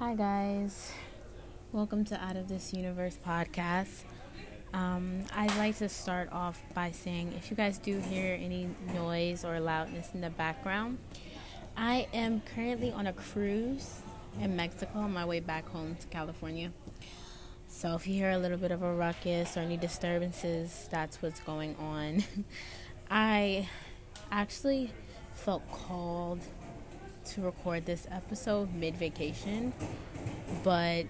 Hi, 0.00 0.14
guys. 0.14 0.94
Welcome 1.72 2.06
to 2.06 2.18
Out 2.24 2.34
of 2.34 2.48
This 2.48 2.72
Universe 2.72 3.18
podcast. 3.22 4.04
Um, 4.72 5.24
I'd 5.30 5.54
like 5.58 5.76
to 5.76 5.90
start 5.90 6.32
off 6.32 6.58
by 6.72 6.90
saying 6.90 7.34
if 7.36 7.50
you 7.50 7.56
guys 7.56 7.76
do 7.76 8.00
hear 8.00 8.34
any 8.40 8.70
noise 8.94 9.44
or 9.44 9.60
loudness 9.60 10.08
in 10.14 10.22
the 10.22 10.30
background, 10.30 10.96
I 11.76 12.08
am 12.14 12.40
currently 12.54 12.90
on 12.92 13.08
a 13.08 13.12
cruise 13.12 14.00
in 14.40 14.56
Mexico 14.56 15.00
on 15.00 15.12
my 15.12 15.26
way 15.26 15.40
back 15.40 15.68
home 15.68 15.96
to 15.96 16.06
California. 16.06 16.72
So 17.68 17.94
if 17.94 18.06
you 18.06 18.14
hear 18.14 18.30
a 18.30 18.38
little 18.38 18.56
bit 18.56 18.70
of 18.70 18.82
a 18.82 18.94
ruckus 18.94 19.58
or 19.58 19.60
any 19.60 19.76
disturbances, 19.76 20.88
that's 20.90 21.20
what's 21.20 21.40
going 21.40 21.76
on. 21.76 22.24
I 23.10 23.68
actually 24.32 24.92
felt 25.34 25.70
called 25.70 26.40
to 27.26 27.40
record 27.42 27.86
this 27.86 28.06
episode 28.10 28.74
mid 28.74 28.96
vacation, 28.96 29.72
but 30.62 31.06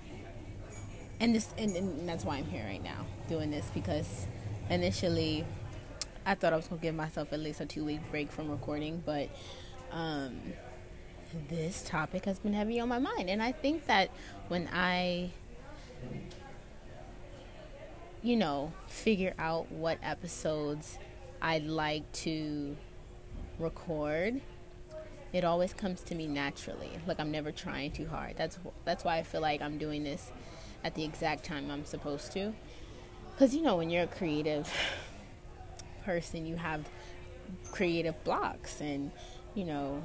and 1.21 1.35
this 1.35 1.53
and, 1.59 1.77
and 1.77 2.09
that's 2.09 2.25
why 2.25 2.37
I'm 2.37 2.47
here 2.47 2.65
right 2.65 2.83
now 2.83 3.07
doing 3.29 3.51
this 3.51 3.71
because 3.73 4.27
initially 4.69 5.45
I 6.27 6.35
thought 6.35 6.53
I 6.53 6.57
was 6.57 6.67
gonna 6.67 6.81
give 6.81 6.95
myself 6.95 7.33
at 7.33 7.41
least 7.41 7.61
a 7.61 7.67
two 7.67 7.85
week 7.85 8.01
break 8.11 8.33
from 8.33 8.51
recording, 8.51 9.03
but 9.05 9.29
um, 9.93 10.41
this 11.49 11.83
topic 11.83 12.25
has 12.25 12.39
been 12.39 12.53
heavy 12.53 12.81
on 12.81 12.89
my 12.89 12.99
mind, 12.99 13.31
and 13.31 13.43
I 13.43 13.53
think 13.53 13.87
that 13.87 14.11
when 14.49 14.69
I 14.73 15.31
you 18.23 18.37
know 18.37 18.73
figure 18.87 19.35
out 19.39 19.71
what 19.73 19.99
episodes 20.03 20.99
I'd 21.41 21.65
like 21.65 22.11
to 22.13 22.77
record 23.59 24.41
it 25.33 25.45
always 25.45 25.73
comes 25.73 26.03
to 26.03 26.15
me 26.15 26.27
naturally. 26.27 26.91
Like 27.07 27.21
I'm 27.21 27.31
never 27.31 27.53
trying 27.53 27.93
too 27.93 28.07
hard. 28.07 28.37
That's 28.37 28.59
that's 28.85 29.05
why 29.05 29.19
I 29.19 29.23
feel 29.23 29.41
like 29.41 29.63
I'm 29.63 29.79
doing 29.79 30.03
this 30.03 30.33
at 30.83 30.95
the 30.95 31.05
exact 31.05 31.45
time 31.45 31.71
I'm 31.71 31.85
supposed 31.85 32.33
to. 32.33 32.53
Cuz 33.39 33.55
you 33.55 33.63
know 33.63 33.77
when 33.77 33.91
you're 33.91 34.05
a 34.05 34.09
creative 34.09 34.73
person, 36.05 36.47
you 36.47 36.57
have 36.57 36.89
creative 37.71 38.23
blocks 38.25 38.81
and 38.81 39.11
you 39.55 39.65
know 39.65 40.03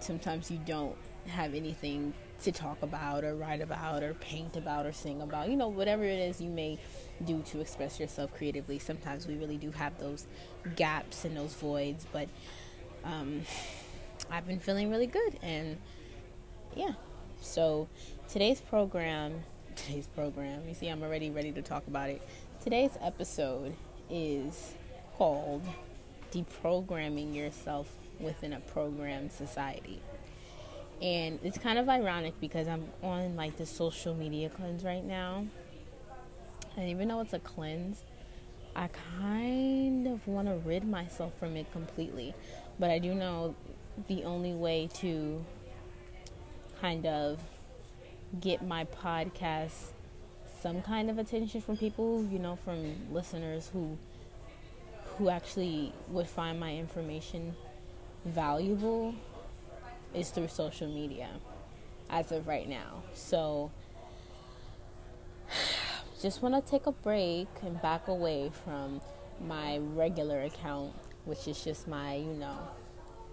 sometimes 0.00 0.50
you 0.50 0.58
don't 0.64 0.96
have 1.26 1.54
anything 1.54 2.14
to 2.42 2.52
talk 2.52 2.80
about 2.82 3.24
or 3.24 3.34
write 3.34 3.60
about 3.60 4.02
or 4.02 4.14
paint 4.14 4.56
about 4.56 4.86
or 4.86 4.92
sing 4.92 5.22
about. 5.22 5.48
You 5.48 5.56
know, 5.56 5.68
whatever 5.68 6.04
it 6.04 6.18
is 6.18 6.40
you 6.40 6.50
may 6.50 6.78
do 7.24 7.42
to 7.42 7.60
express 7.60 7.98
yourself 7.98 8.34
creatively. 8.34 8.78
Sometimes 8.78 9.26
we 9.26 9.36
really 9.36 9.56
do 9.56 9.70
have 9.70 9.98
those 9.98 10.26
gaps 10.76 11.24
and 11.24 11.36
those 11.36 11.54
voids, 11.54 12.06
but 12.12 12.28
um 13.04 13.42
I've 14.30 14.46
been 14.46 14.60
feeling 14.60 14.90
really 14.90 15.06
good 15.06 15.38
and 15.42 15.78
yeah. 16.74 16.92
So 17.40 17.88
today's 18.28 18.60
program, 18.60 19.44
today's 19.76 20.06
program, 20.08 20.62
you 20.68 20.74
see 20.74 20.88
I'm 20.88 21.02
already 21.02 21.30
ready 21.30 21.52
to 21.52 21.62
talk 21.62 21.86
about 21.86 22.10
it. 22.10 22.22
Today's 22.62 22.98
episode 23.00 23.74
is 24.10 24.74
called 25.16 25.62
Deprogramming 26.32 27.34
Yourself 27.34 27.88
Within 28.18 28.52
a 28.52 28.60
Programmed 28.60 29.32
Society. 29.32 30.00
And 31.00 31.38
it's 31.42 31.58
kind 31.58 31.78
of 31.78 31.88
ironic 31.88 32.40
because 32.40 32.66
I'm 32.66 32.88
on 33.02 33.36
like 33.36 33.56
the 33.56 33.66
social 33.66 34.14
media 34.14 34.48
cleanse 34.48 34.82
right 34.82 35.04
now. 35.04 35.46
And 36.76 36.88
even 36.88 37.08
though 37.08 37.20
it's 37.20 37.32
a 37.32 37.38
cleanse, 37.38 38.02
I 38.74 38.88
kind 39.18 40.06
of 40.06 40.26
want 40.26 40.48
to 40.48 40.54
rid 40.68 40.84
myself 40.84 41.32
from 41.38 41.56
it 41.56 41.70
completely. 41.72 42.34
But 42.78 42.90
I 42.90 42.98
do 42.98 43.14
know 43.14 43.54
the 44.08 44.24
only 44.24 44.52
way 44.52 44.88
to 44.94 45.44
kind 46.80 47.06
of 47.06 47.40
get 48.40 48.66
my 48.66 48.84
podcast 48.84 49.92
some 50.60 50.82
kind 50.82 51.10
of 51.10 51.18
attention 51.18 51.60
from 51.60 51.76
people, 51.76 52.24
you 52.24 52.38
know, 52.38 52.56
from 52.56 53.12
listeners 53.12 53.70
who 53.72 53.96
who 55.16 55.30
actually 55.30 55.92
would 56.08 56.26
find 56.26 56.60
my 56.60 56.74
information 56.74 57.54
valuable 58.24 59.14
is 60.12 60.30
through 60.30 60.48
social 60.48 60.88
media 60.88 61.28
as 62.10 62.32
of 62.32 62.46
right 62.46 62.68
now. 62.68 63.02
So 63.14 63.70
just 66.22 66.42
want 66.42 66.54
to 66.54 66.70
take 66.70 66.86
a 66.86 66.92
break 66.92 67.48
and 67.62 67.80
back 67.80 68.08
away 68.08 68.50
from 68.64 69.00
my 69.40 69.78
regular 69.78 70.42
account, 70.42 70.94
which 71.24 71.46
is 71.48 71.62
just 71.62 71.86
my, 71.88 72.16
you 72.16 72.34
know, 72.34 72.58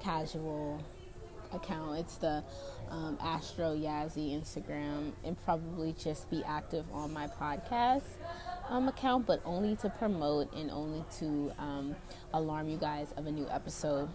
casual 0.03 0.83
account. 1.53 1.99
It's 1.99 2.17
the 2.17 2.43
um, 2.89 3.17
Astro 3.21 3.75
Yazzie 3.75 4.39
Instagram, 4.39 5.13
and 5.23 5.41
probably 5.45 5.95
just 5.97 6.29
be 6.29 6.43
active 6.43 6.85
on 6.91 7.13
my 7.13 7.27
podcast 7.27 8.03
um, 8.69 8.87
account, 8.87 9.25
but 9.25 9.41
only 9.45 9.75
to 9.77 9.89
promote 9.89 10.53
and 10.53 10.69
only 10.69 11.03
to 11.19 11.51
um, 11.57 11.95
alarm 12.33 12.69
you 12.69 12.77
guys 12.77 13.13
of 13.17 13.27
a 13.27 13.31
new 13.31 13.47
episode. 13.49 14.09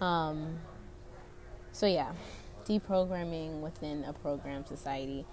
Um, 0.00 0.58
so 1.72 1.86
yeah, 1.86 2.12
deprogramming 2.64 3.60
within 3.60 4.04
a 4.04 4.12
program 4.12 4.66
society, 4.66 5.24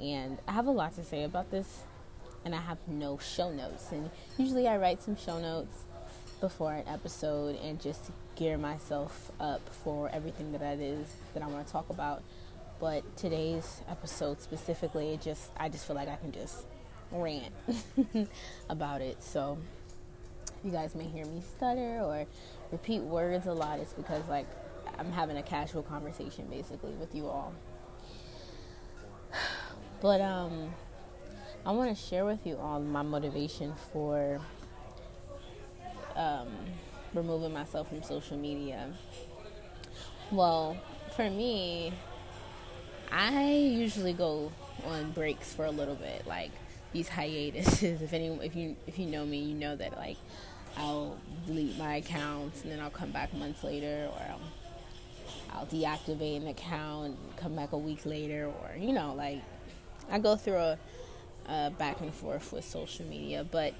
and 0.00 0.38
I 0.48 0.52
have 0.52 0.66
a 0.66 0.70
lot 0.70 0.94
to 0.96 1.04
say 1.04 1.22
about 1.22 1.50
this, 1.50 1.84
and 2.44 2.54
I 2.54 2.60
have 2.60 2.78
no 2.86 3.18
show 3.18 3.50
notes, 3.50 3.92
and 3.92 4.10
usually 4.36 4.66
I 4.66 4.76
write 4.78 5.02
some 5.02 5.16
show 5.16 5.38
notes 5.40 5.85
before 6.40 6.72
an 6.72 6.86
episode 6.88 7.56
and 7.62 7.80
just 7.80 8.10
gear 8.34 8.58
myself 8.58 9.30
up 9.40 9.60
for 9.68 10.08
everything 10.10 10.52
that 10.52 10.60
that 10.60 10.78
is 10.78 11.06
that 11.34 11.42
I 11.42 11.46
want 11.46 11.66
to 11.66 11.72
talk 11.72 11.88
about. 11.90 12.22
But 12.78 13.16
today's 13.16 13.80
episode 13.88 14.40
specifically, 14.42 15.14
it 15.14 15.22
just 15.22 15.50
I 15.56 15.68
just 15.68 15.86
feel 15.86 15.96
like 15.96 16.08
I 16.08 16.16
can 16.16 16.32
just 16.32 16.66
rant 17.10 17.52
about 18.68 19.00
it. 19.00 19.22
So 19.22 19.58
you 20.62 20.70
guys 20.70 20.94
may 20.94 21.04
hear 21.04 21.24
me 21.24 21.42
stutter 21.56 22.00
or 22.00 22.26
repeat 22.70 23.00
words 23.00 23.46
a 23.46 23.52
lot. 23.52 23.78
It's 23.78 23.94
because 23.94 24.28
like 24.28 24.46
I'm 24.98 25.12
having 25.12 25.36
a 25.36 25.42
casual 25.42 25.82
conversation 25.82 26.46
basically 26.50 26.92
with 26.92 27.14
you 27.14 27.26
all. 27.26 27.52
But 30.02 30.20
um 30.20 30.74
I 31.64 31.72
want 31.72 31.96
to 31.96 32.00
share 32.00 32.24
with 32.24 32.46
you 32.46 32.58
all 32.58 32.78
my 32.78 33.02
motivation 33.02 33.74
for 33.92 34.40
um, 36.16 36.48
removing 37.14 37.52
myself 37.52 37.88
from 37.88 38.02
social 38.02 38.36
media? 38.36 38.88
Well, 40.30 40.76
for 41.14 41.30
me, 41.30 41.92
I 43.12 43.52
usually 43.52 44.12
go 44.12 44.52
on 44.84 45.12
breaks 45.12 45.54
for 45.54 45.64
a 45.64 45.70
little 45.70 45.94
bit, 45.94 46.26
like 46.26 46.50
these 46.92 47.08
hiatuses. 47.08 48.02
If 48.02 48.12
any, 48.12 48.28
if 48.28 48.56
you 48.56 48.76
if 48.86 48.98
you 48.98 49.06
know 49.06 49.24
me, 49.24 49.38
you 49.38 49.54
know 49.54 49.76
that 49.76 49.96
like 49.96 50.16
I'll 50.76 51.16
delete 51.46 51.78
my 51.78 51.96
accounts 51.96 52.62
and 52.62 52.72
then 52.72 52.80
I'll 52.80 52.90
come 52.90 53.10
back 53.10 53.32
months 53.34 53.62
later, 53.64 54.10
or 54.12 54.22
I'll, 54.30 55.58
I'll 55.58 55.66
deactivate 55.66 56.38
an 56.38 56.48
account, 56.48 57.16
come 57.36 57.54
back 57.56 57.72
a 57.72 57.78
week 57.78 58.04
later, 58.04 58.46
or 58.46 58.76
you 58.76 58.92
know, 58.92 59.14
like 59.14 59.42
I 60.10 60.18
go 60.18 60.36
through 60.36 60.56
a, 60.56 60.78
a 61.48 61.70
back 61.70 62.00
and 62.00 62.12
forth 62.12 62.52
with 62.52 62.64
social 62.64 63.06
media. 63.06 63.44
But 63.48 63.74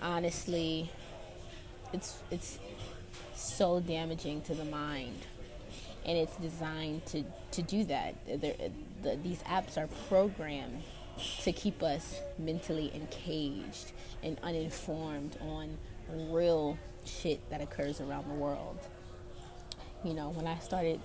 honestly, 0.00 0.90
it's 1.92 2.18
it's 2.30 2.58
so 3.34 3.80
damaging 3.80 4.42
to 4.42 4.54
the 4.54 4.64
mind. 4.64 5.26
And 6.04 6.16
it's 6.16 6.36
designed 6.36 7.04
to 7.06 7.24
to 7.52 7.62
do 7.62 7.84
that. 7.84 8.14
The, 8.26 8.70
these 9.22 9.42
apps 9.42 9.76
are 9.76 9.88
programmed 10.08 10.82
to 11.42 11.52
keep 11.52 11.82
us 11.82 12.20
mentally 12.38 12.92
encaged 12.94 13.92
and 14.22 14.38
uninformed 14.42 15.36
on 15.40 15.76
real 16.30 16.78
shit 17.04 17.48
that 17.50 17.60
occurs 17.60 18.00
around 18.00 18.28
the 18.28 18.34
world. 18.34 18.78
You 20.04 20.14
know 20.14 20.30
when 20.30 20.46
i 20.46 20.58
started 20.58 21.00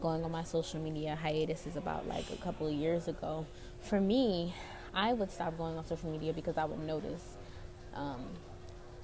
going 0.00 0.24
on 0.24 0.30
my 0.30 0.44
social 0.44 0.80
media 0.80 1.14
hiatus 1.14 1.66
is 1.66 1.76
about 1.76 2.08
like 2.08 2.24
a 2.32 2.36
couple 2.36 2.66
of 2.66 2.72
years 2.72 3.08
ago. 3.08 3.46
For 3.82 4.00
me 4.00 4.54
i 4.94 5.12
would 5.12 5.30
stop 5.30 5.56
going 5.56 5.76
on 5.76 5.86
social 5.86 6.10
media 6.10 6.32
because 6.32 6.56
i 6.56 6.64
would 6.64 6.80
notice 6.80 7.36
um, 7.94 8.24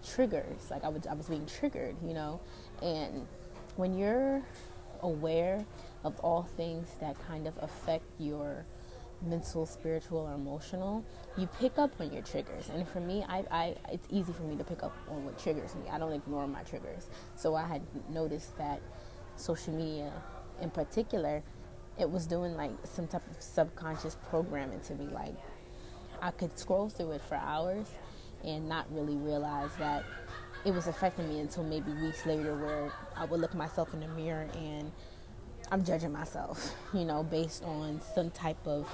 triggers. 0.05 0.71
Like 0.71 0.85
I 0.85 0.89
was, 0.89 1.07
I 1.07 1.15
was 1.15 1.27
being 1.27 1.47
triggered, 1.47 1.97
you 2.05 2.15
know. 2.15 2.41
And 2.83 3.27
when 3.77 3.97
you're 3.97 4.43
aware 5.03 5.65
of 6.05 6.19
all 6.21 6.43
things 6.57 6.89
that 7.01 7.17
kind 7.27 7.47
of 7.47 7.55
affect 7.61 8.05
your 8.19 8.65
mental, 9.23 9.67
spiritual, 9.67 10.19
or 10.19 10.35
emotional, 10.35 11.05
you 11.37 11.49
pick 11.59 11.79
up 11.79 11.91
on 12.01 12.13
your 12.13 12.23
triggers. 12.23 12.69
And 12.69 12.87
for 12.89 13.01
me, 13.01 13.25
I, 13.29 13.45
I, 13.51 13.77
it's 13.93 14.07
easy 14.11 14.33
for 14.33 14.43
me 14.43 14.57
to 14.57 14.65
pick 14.65 14.83
up 14.83 14.95
on 15.11 15.25
what 15.25 15.39
triggers 15.39 15.75
me. 15.75 15.89
I 15.91 15.99
don't 15.99 16.13
ignore 16.13 16.47
my 16.47 16.63
triggers. 16.63 17.09
So 17.35 17.55
I 17.55 17.67
had 17.67 17.83
noticed 18.11 18.57
that 18.59 18.81
social 19.37 19.73
media, 19.73 20.13
in 20.61 20.71
particular, 20.71 21.43
it 21.99 22.11
was 22.11 22.27
doing 22.27 22.57
like 22.57 22.73
some 22.85 23.07
type 23.07 23.23
of 23.31 23.43
subconscious 23.43 24.17
programming 24.29 24.81
to 24.81 24.95
me. 24.95 25.07
Like 25.07 25.35
I 26.21 26.31
could 26.31 26.59
scroll 26.59 26.89
through 26.89 27.13
it 27.13 27.23
for 27.23 27.37
hours 27.37 27.87
and 28.45 28.69
not 28.69 28.87
really 28.91 29.17
realize 29.17 29.71
that 29.79 30.05
it 30.65 30.75
was 30.75 30.87
affecting 30.87 31.29
me 31.29 31.41
until 31.41 31.63
maybe 31.63 31.93
weeks 31.93 32.27
later 32.27 32.55
where 32.57 32.93
I 33.17 33.25
would 33.25 33.41
look 33.41 33.55
myself 33.55 33.95
in 33.95 34.01
the 34.01 34.09
mirror 34.09 34.49
and 34.55 34.91
I'm 35.71 35.85
judging 35.85 36.13
myself, 36.13 36.75
you 36.93 37.05
know, 37.05 37.23
based 37.23 37.63
on 37.65 38.01
some 38.15 38.31
type 38.31 38.65
of 38.67 38.89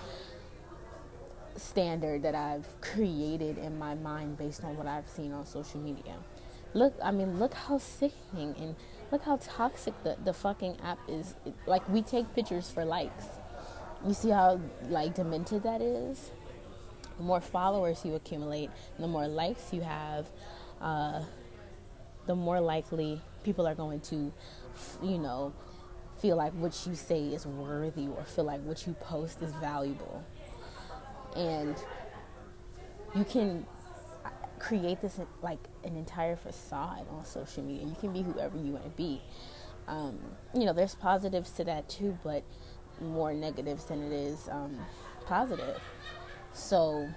standard 1.56 2.22
that 2.22 2.34
I've 2.34 2.66
created 2.80 3.58
in 3.58 3.78
my 3.78 3.94
mind 3.94 4.38
based 4.38 4.64
on 4.64 4.76
what 4.76 4.86
I've 4.86 5.08
seen 5.08 5.32
on 5.32 5.44
social 5.46 5.80
media. 5.80 6.16
Look, 6.74 6.94
I 7.02 7.10
mean, 7.10 7.38
look 7.38 7.52
how 7.52 7.78
sickening 7.78 8.54
and 8.58 8.76
look 9.10 9.22
how 9.22 9.36
toxic 9.36 9.92
the, 10.02 10.16
the 10.24 10.32
fucking 10.32 10.78
app 10.82 10.98
is. 11.08 11.34
Like, 11.66 11.86
we 11.90 12.00
take 12.00 12.34
pictures 12.34 12.70
for 12.70 12.84
likes. 12.84 13.26
You 14.06 14.14
see 14.14 14.30
how, 14.30 14.60
like, 14.88 15.14
demented 15.14 15.62
that 15.64 15.82
is? 15.82 16.30
The 17.16 17.22
more 17.22 17.40
followers 17.40 18.04
you 18.04 18.14
accumulate, 18.14 18.70
the 18.98 19.06
more 19.06 19.28
likes 19.28 19.72
you 19.72 19.82
have, 19.82 20.26
uh, 20.80 21.22
the 22.26 22.34
more 22.34 22.60
likely 22.60 23.20
people 23.44 23.66
are 23.66 23.74
going 23.74 24.00
to, 24.00 24.32
you 25.02 25.18
know, 25.18 25.52
feel 26.20 26.36
like 26.36 26.52
what 26.52 26.86
you 26.86 26.94
say 26.94 27.20
is 27.20 27.46
worthy 27.46 28.06
or 28.06 28.24
feel 28.24 28.44
like 28.44 28.62
what 28.62 28.86
you 28.86 28.94
post 28.94 29.42
is 29.42 29.52
valuable. 29.54 30.24
And 31.36 31.76
you 33.14 33.24
can 33.24 33.66
create 34.58 35.00
this 35.00 35.18
like 35.42 35.58
an 35.84 35.96
entire 35.96 36.36
facade 36.36 37.06
on 37.10 37.24
social 37.24 37.64
media. 37.64 37.86
You 37.86 37.96
can 38.00 38.12
be 38.12 38.22
whoever 38.22 38.56
you 38.56 38.72
want 38.72 38.84
to 38.84 38.90
be. 38.90 39.20
Um, 39.88 40.18
you 40.54 40.64
know, 40.64 40.72
there's 40.72 40.94
positives 40.94 41.50
to 41.52 41.64
that 41.64 41.88
too, 41.88 42.16
but 42.22 42.44
more 43.00 43.34
negatives 43.34 43.86
than 43.86 44.02
it 44.02 44.12
is 44.12 44.48
um, 44.48 44.78
positive. 45.26 45.80
So, 46.54 47.08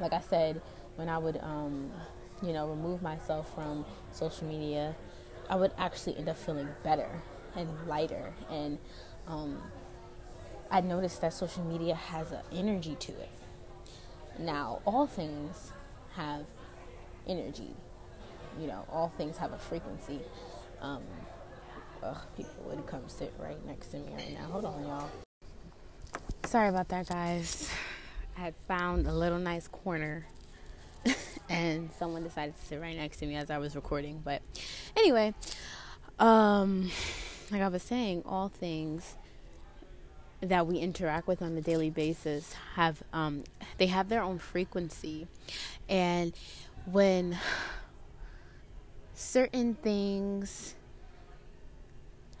like 0.00 0.12
I 0.12 0.20
said, 0.20 0.60
when 0.96 1.08
I 1.08 1.18
would, 1.18 1.38
um, 1.42 1.90
you 2.42 2.52
know, 2.52 2.68
remove 2.68 3.02
myself 3.02 3.54
from 3.54 3.84
social 4.12 4.46
media, 4.46 4.94
I 5.48 5.56
would 5.56 5.72
actually 5.78 6.16
end 6.16 6.28
up 6.28 6.36
feeling 6.36 6.68
better 6.82 7.08
and 7.54 7.68
lighter. 7.86 8.32
And 8.50 8.78
um, 9.26 9.62
I 10.70 10.80
noticed 10.80 11.20
that 11.20 11.32
social 11.32 11.64
media 11.64 11.94
has 11.94 12.32
an 12.32 12.40
energy 12.52 12.96
to 13.00 13.12
it. 13.12 13.30
Now, 14.38 14.80
all 14.84 15.06
things 15.06 15.72
have 16.14 16.44
energy. 17.26 17.74
You 18.60 18.66
know, 18.66 18.84
all 18.90 19.12
things 19.16 19.36
have 19.38 19.52
a 19.52 19.58
frequency. 19.58 20.20
Um, 20.80 21.02
ugh, 22.02 22.18
people 22.36 22.54
would 22.66 22.86
come 22.86 23.08
sit 23.08 23.32
right 23.38 23.64
next 23.66 23.88
to 23.88 23.98
me 23.98 24.12
right 24.14 24.32
now. 24.32 24.46
Hold 24.46 24.64
on, 24.64 24.82
y'all. 24.82 25.10
Sorry 26.44 26.68
about 26.68 26.88
that, 26.88 27.08
guys. 27.08 27.70
I 28.36 28.40
had 28.40 28.54
found 28.68 29.06
a 29.06 29.12
little 29.12 29.38
nice 29.38 29.66
corner 29.66 30.26
and 31.48 31.90
someone 31.98 32.22
decided 32.22 32.56
to 32.58 32.66
sit 32.66 32.80
right 32.80 32.96
next 32.96 33.18
to 33.18 33.26
me 33.26 33.36
as 33.36 33.50
I 33.50 33.58
was 33.58 33.74
recording. 33.74 34.20
But 34.22 34.42
anyway, 34.96 35.34
um, 36.18 36.90
like 37.50 37.62
I 37.62 37.68
was 37.68 37.82
saying, 37.82 38.24
all 38.26 38.48
things 38.48 39.14
that 40.40 40.66
we 40.66 40.78
interact 40.78 41.26
with 41.26 41.40
on 41.40 41.56
a 41.56 41.62
daily 41.62 41.90
basis 41.90 42.54
have 42.74 43.02
um, 43.12 43.44
they 43.78 43.86
have 43.86 44.08
their 44.08 44.22
own 44.22 44.38
frequency, 44.38 45.26
and 45.88 46.34
when 46.84 47.38
certain 49.14 49.74
things 49.74 50.74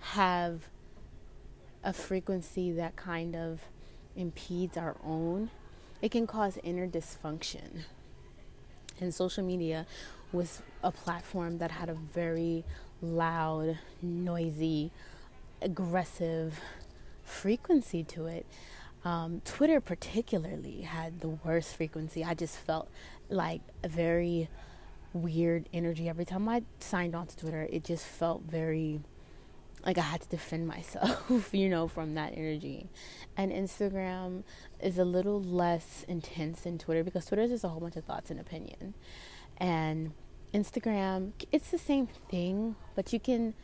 have 0.00 0.60
a 1.82 1.92
frequency 1.92 2.70
that 2.72 2.96
kind 2.96 3.34
of 3.34 3.60
impedes 4.14 4.76
our 4.76 4.96
own, 5.04 5.50
it 6.02 6.10
can 6.10 6.26
cause 6.26 6.58
inner 6.62 6.86
dysfunction. 6.86 7.82
And 9.00 9.14
social 9.14 9.44
media 9.44 9.86
was 10.32 10.62
a 10.82 10.90
platform 10.90 11.58
that 11.58 11.70
had 11.70 11.88
a 11.88 11.94
very 11.94 12.64
loud, 13.02 13.78
noisy, 14.02 14.90
aggressive 15.60 16.60
frequency 17.22 18.02
to 18.04 18.26
it. 18.26 18.46
Um, 19.04 19.40
Twitter, 19.44 19.80
particularly, 19.80 20.82
had 20.82 21.20
the 21.20 21.28
worst 21.28 21.76
frequency. 21.76 22.24
I 22.24 22.34
just 22.34 22.56
felt 22.56 22.88
like 23.28 23.60
a 23.84 23.88
very 23.88 24.48
weird 25.12 25.68
energy 25.72 26.08
every 26.08 26.24
time 26.24 26.48
I 26.48 26.62
signed 26.80 27.14
on 27.14 27.26
to 27.28 27.36
Twitter. 27.36 27.68
It 27.70 27.84
just 27.84 28.04
felt 28.04 28.42
very 28.42 29.00
like 29.86 29.96
I 29.96 30.02
had 30.02 30.20
to 30.20 30.28
defend 30.28 30.66
myself, 30.76 31.54
you 31.54 31.68
know, 31.68 31.88
from 31.88 32.14
that 32.14 32.34
energy. 32.36 32.90
And 33.36 33.52
Instagram 33.52 34.42
is 34.80 34.98
a 34.98 35.04
little 35.04 35.40
less 35.40 36.04
intense 36.08 36.62
than 36.62 36.76
Twitter 36.76 37.02
because 37.02 37.24
Twitter 37.24 37.42
is 37.42 37.50
just 37.50 37.64
a 37.64 37.68
whole 37.68 37.80
bunch 37.80 37.96
of 37.96 38.04
thoughts 38.04 38.30
and 38.30 38.38
opinion. 38.38 38.94
And 39.56 40.12
Instagram, 40.52 41.32
it's 41.52 41.70
the 41.70 41.78
same 41.78 42.06
thing, 42.06 42.76
but 42.94 43.12
you 43.12 43.20
can 43.20 43.54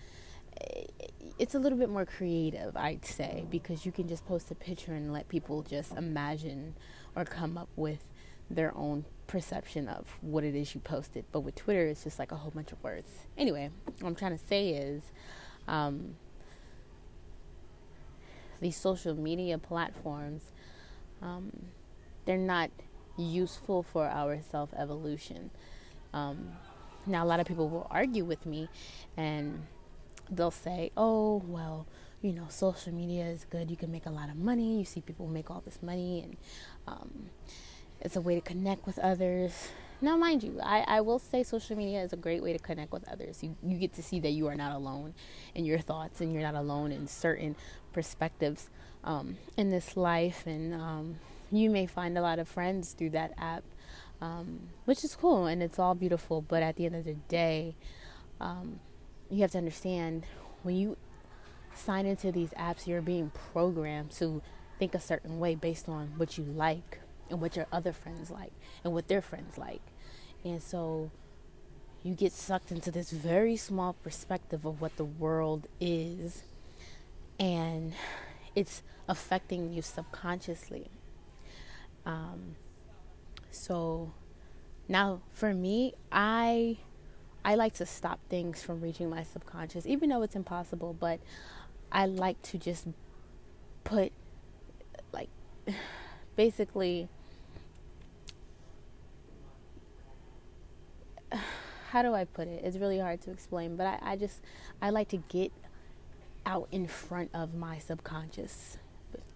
it's 1.38 1.54
a 1.54 1.58
little 1.58 1.78
bit 1.78 1.88
more 1.88 2.04
creative, 2.04 2.76
I'd 2.76 3.04
say, 3.04 3.46
because 3.50 3.84
you 3.84 3.92
can 3.92 4.06
just 4.06 4.26
post 4.26 4.50
a 4.50 4.54
picture 4.54 4.92
and 4.92 5.12
let 5.12 5.28
people 5.28 5.62
just 5.62 5.92
imagine 5.96 6.75
or 7.16 7.25
come 7.25 7.58
up 7.58 7.68
with 7.75 8.08
their 8.50 8.76
own 8.76 9.04
perception 9.26 9.88
of 9.88 10.06
what 10.20 10.44
it 10.44 10.54
is 10.54 10.75
you 10.75 10.80
posted. 10.80 11.25
But 11.32 11.40
with 11.40 11.54
Twitter, 11.54 11.86
it's 11.86 12.04
just 12.04 12.18
like 12.18 12.32
a 12.32 12.36
whole 12.36 12.50
bunch 12.50 12.70
of 12.70 12.82
words. 12.82 13.08
Anyway, 13.36 13.70
what 14.00 14.08
I'm 14.08 14.14
trying 14.14 14.38
to 14.38 14.46
say 14.46 14.70
is 14.70 15.02
um, 15.69 16.17
these 18.61 18.76
social 18.76 19.14
media 19.14 19.59
platforms, 19.59 20.43
um, 21.20 21.67
they're 22.25 22.37
not 22.38 22.70
useful 23.17 23.82
for 23.82 24.06
our 24.06 24.41
self 24.43 24.73
evolution. 24.76 25.50
Um, 26.12 26.53
now, 27.06 27.25
a 27.25 27.26
lot 27.26 27.41
of 27.41 27.47
people 27.47 27.69
will 27.69 27.87
argue 27.91 28.25
with 28.25 28.47
me 28.47 28.69
and 29.17 29.67
they'll 30.31 30.50
say, 30.50 30.91
oh, 30.97 31.43
well, 31.47 31.87
you 32.23 32.32
know, 32.32 32.47
social 32.49 32.93
media 32.93 33.25
is 33.25 33.44
good. 33.50 33.70
You 33.70 33.76
can 33.76 33.91
make 33.91 34.06
a 34.06 34.11
lot 34.11 34.29
of 34.29 34.37
money. 34.37 34.79
You 34.79 34.85
see 34.85 35.00
people 35.00 35.26
make 35.26 35.50
all 35.50 35.61
this 35.64 35.82
money, 35.82 36.23
and 36.23 36.37
um, 36.87 37.31
it's 38.00 38.14
a 38.14 38.20
way 38.20 38.37
to 38.37 38.41
connect 38.41 38.87
with 38.87 38.99
others. 39.00 39.70
Now, 40.02 40.16
mind 40.16 40.43
you, 40.43 40.58
I, 40.60 40.81
I 40.81 41.00
will 41.00 41.20
say 41.20 41.44
social 41.44 41.76
media 41.76 42.02
is 42.02 42.12
a 42.12 42.16
great 42.16 42.43
way 42.43 42.52
to 42.52 42.58
connect 42.58 42.90
with 42.90 43.08
others. 43.08 43.40
You, 43.40 43.54
you 43.62 43.78
get 43.78 43.93
to 43.94 44.02
see 44.02 44.19
that 44.19 44.31
you 44.31 44.49
are 44.49 44.56
not 44.56 44.75
alone 44.75 45.14
in 45.54 45.64
your 45.64 45.78
thoughts 45.78 46.20
and 46.20 46.32
you're 46.32 46.43
not 46.43 46.56
alone 46.56 46.90
in 46.90 47.06
certain 47.06 47.54
perspectives 47.93 48.69
um, 49.04 49.38
in 49.56 49.70
this 49.70 49.96
life. 49.96 50.44
And 50.44 50.75
um, 50.75 51.20
you 51.52 51.70
may 51.70 51.87
find 51.87 52.19
a 52.19 52.20
lot 52.20 52.40
of 52.40 52.49
friends 52.49 52.94
through 52.94 53.10
that 53.10 53.32
app, 53.38 53.62
um, 54.20 54.70
which 54.87 55.04
is 55.04 55.14
cool 55.14 55.46
and 55.46 55.62
it's 55.62 55.78
all 55.78 55.94
beautiful. 55.94 56.43
But 56.43 56.64
at 56.64 56.75
the 56.75 56.87
end 56.87 56.96
of 56.96 57.04
the 57.04 57.14
day, 57.28 57.76
um, 58.40 58.81
you 59.31 59.43
have 59.43 59.52
to 59.52 59.58
understand 59.58 60.26
when 60.64 60.75
you 60.75 60.96
sign 61.76 62.06
into 62.06 62.32
these 62.32 62.50
apps, 62.58 62.88
you're 62.88 63.02
being 63.02 63.31
programmed 63.52 64.10
to 64.12 64.43
think 64.81 64.96
a 64.96 65.00
certain 65.00 65.38
way 65.38 65.54
based 65.54 65.88
on 65.88 66.14
what 66.16 66.37
you 66.37 66.42
like 66.42 66.99
and 67.30 67.40
what 67.40 67.54
your 67.54 67.68
other 67.71 67.92
friends 67.92 68.32
like 68.32 68.52
and 68.82 68.92
what 68.92 69.06
their 69.06 69.23
friends 69.23 69.56
like. 69.56 69.91
And 70.44 70.62
so 70.62 71.11
you 72.02 72.14
get 72.14 72.32
sucked 72.32 72.72
into 72.72 72.90
this 72.90 73.11
very 73.11 73.56
small 73.56 73.92
perspective 73.92 74.64
of 74.64 74.80
what 74.80 74.96
the 74.96 75.04
world 75.04 75.68
is, 75.80 76.42
and 77.38 77.94
it's 78.54 78.82
affecting 79.08 79.72
you 79.72 79.82
subconsciously. 79.82 80.90
Um, 82.04 82.56
so 83.50 84.12
now, 84.88 85.20
for 85.30 85.54
me, 85.54 85.94
I 86.11 86.78
I 87.44 87.54
like 87.56 87.75
to 87.75 87.87
stop 87.87 88.20
things 88.28 88.62
from 88.62 88.80
reaching 88.80 89.11
my 89.11 89.22
subconscious, 89.22 89.87
even 89.87 90.11
though 90.11 90.22
it's 90.22 90.37
impossible, 90.37 90.94
but 90.99 91.20
I 91.90 92.06
like 92.06 92.40
to 92.42 92.58
just 92.58 92.87
put, 93.84 94.12
like, 95.12 95.28
basically, 96.37 97.08
how 101.92 102.00
do 102.02 102.14
I 102.14 102.25
put 102.25 102.49
it? 102.49 102.62
It's 102.64 102.78
really 102.78 102.99
hard 102.99 103.20
to 103.22 103.30
explain, 103.30 103.76
but 103.76 103.87
I, 103.87 103.99
I 104.02 104.16
just, 104.16 104.40
I 104.80 104.88
like 104.88 105.08
to 105.08 105.18
get 105.18 105.52
out 106.46 106.68
in 106.72 106.87
front 106.87 107.30
of 107.34 107.54
my 107.54 107.78
subconscious, 107.78 108.78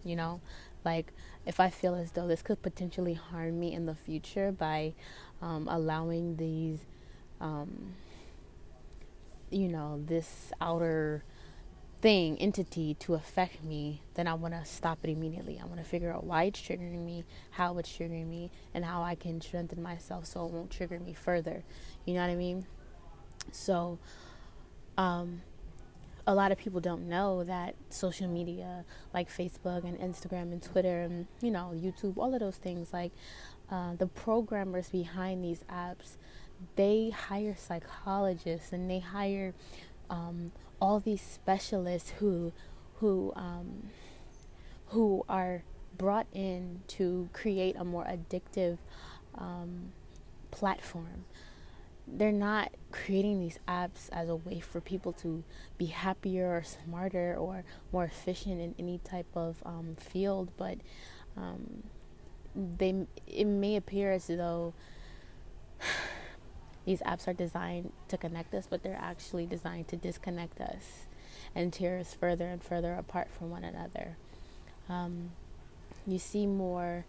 you 0.03 0.17
know? 0.17 0.41
Like, 0.83 1.13
if 1.45 1.61
I 1.61 1.69
feel 1.69 1.95
as 1.95 2.13
though 2.13 2.27
this 2.27 2.41
could 2.41 2.63
potentially 2.63 3.13
harm 3.13 3.61
me 3.61 3.75
in 3.75 3.85
the 3.85 3.95
future 3.95 4.53
by 4.53 4.95
um, 5.43 5.69
allowing 5.69 6.37
these 6.37 6.79
um, 7.43 7.95
you 9.51 9.69
know, 9.69 10.03
this 10.07 10.51
outer 10.59 11.25
thing, 12.07 12.39
entity 12.39 12.95
to 12.95 13.15
affect 13.15 13.65
me, 13.65 14.01
then 14.15 14.29
I 14.29 14.35
want 14.35 14.55
to 14.55 14.65
stop 14.65 15.01
it 15.03 15.11
immediately. 15.11 15.59
I 15.61 15.67
want 15.67 15.79
to 15.79 15.85
figure 15.85 16.13
out 16.13 16.23
why 16.23 16.45
it's 16.45 16.61
triggering 16.61 17.05
me, 17.05 17.25
how 17.51 17.77
it's 17.79 17.91
triggering 17.91 18.29
me, 18.29 18.53
and 18.73 18.85
how 18.85 19.03
I 19.03 19.17
can 19.17 19.41
strengthen 19.41 19.83
myself 19.83 20.25
so 20.25 20.47
it 20.47 20.53
won't 20.53 20.71
trigger 20.71 21.01
me 21.01 21.15
further. 21.15 21.65
You 22.05 22.15
know 22.15 22.21
what 22.21 22.31
I 22.31 22.37
mean? 22.37 22.65
So, 23.51 23.99
um, 24.97 25.43
a 26.29 26.33
lot 26.33 26.53
of 26.53 26.59
people 26.59 26.79
don't 26.79 27.09
know 27.09 27.43
that 27.43 27.75
social 27.91 28.29
media 28.29 28.85
like 29.13 29.29
Facebook 29.29 29.83
and 29.83 29.99
Instagram 29.99 30.53
and 30.53 30.63
Twitter 30.63 31.03
and 31.03 31.27
you 31.41 31.51
know 31.51 31.73
YouTube, 31.75 32.19
all 32.19 32.33
of 32.33 32.39
those 32.39 32.57
things, 32.57 32.93
like 32.93 33.11
uh, 33.69 33.97
the 33.97 34.07
programmers 34.07 34.91
behind 34.91 35.43
these 35.43 35.65
apps 35.69 36.19
they 36.77 37.11
hire 37.11 37.55
psychologists 37.59 38.73
and 38.73 38.89
they 38.89 38.99
hire 38.99 39.53
um, 40.09 40.53
all 40.81 41.01
these 41.01 41.21
specialists 41.21 42.13
who 42.19 42.53
who 43.01 43.33
um, 43.37 43.91
who 44.89 45.25
are 45.29 45.63
brought 45.97 46.27
in 46.33 46.83
to 46.87 47.29
create 47.33 47.77
a 47.79 47.85
more 47.85 48.05
addictive 48.05 48.79
um, 49.35 49.93
platform. 50.51 51.25
They're 52.09 52.31
not 52.31 52.73
creating 52.93 53.41
these 53.41 53.59
apps 53.67 54.09
as 54.13 54.29
a 54.29 54.37
way 54.37 54.61
for 54.61 54.81
people 54.81 55.13
to 55.15 55.43
be 55.77 55.87
happier 55.87 56.47
or 56.47 56.63
smarter 56.63 57.35
or 57.37 57.65
more 57.93 58.05
efficient 58.05 58.61
in 58.61 58.75
any 58.79 58.99
type 58.99 59.27
of 59.35 59.57
um, 59.67 59.97
field, 59.99 60.51
but 60.57 60.79
um, 61.37 61.83
they 62.55 63.07
it 63.27 63.45
may 63.45 63.77
appear 63.77 64.13
as 64.13 64.29
though 64.29 64.73
these 66.87 67.01
apps 67.01 67.29
are 67.29 67.35
designed 67.35 67.93
to 68.09 68.17
connect 68.17 68.55
us, 68.55 68.67
but 68.71 68.83
they're 68.83 68.99
actually 68.99 69.45
designed 69.45 69.89
to 69.89 69.97
disconnect 69.97 70.61
us 70.61 71.07
and 71.55 71.73
tear 71.73 71.99
us 71.99 72.15
further 72.15 72.47
and 72.47 72.63
further 72.63 72.95
apart 72.95 73.29
from 73.37 73.51
one 73.51 73.65
another. 73.65 74.17
Um, 74.89 75.33
you 76.07 76.19
see 76.19 76.47
more 76.47 77.05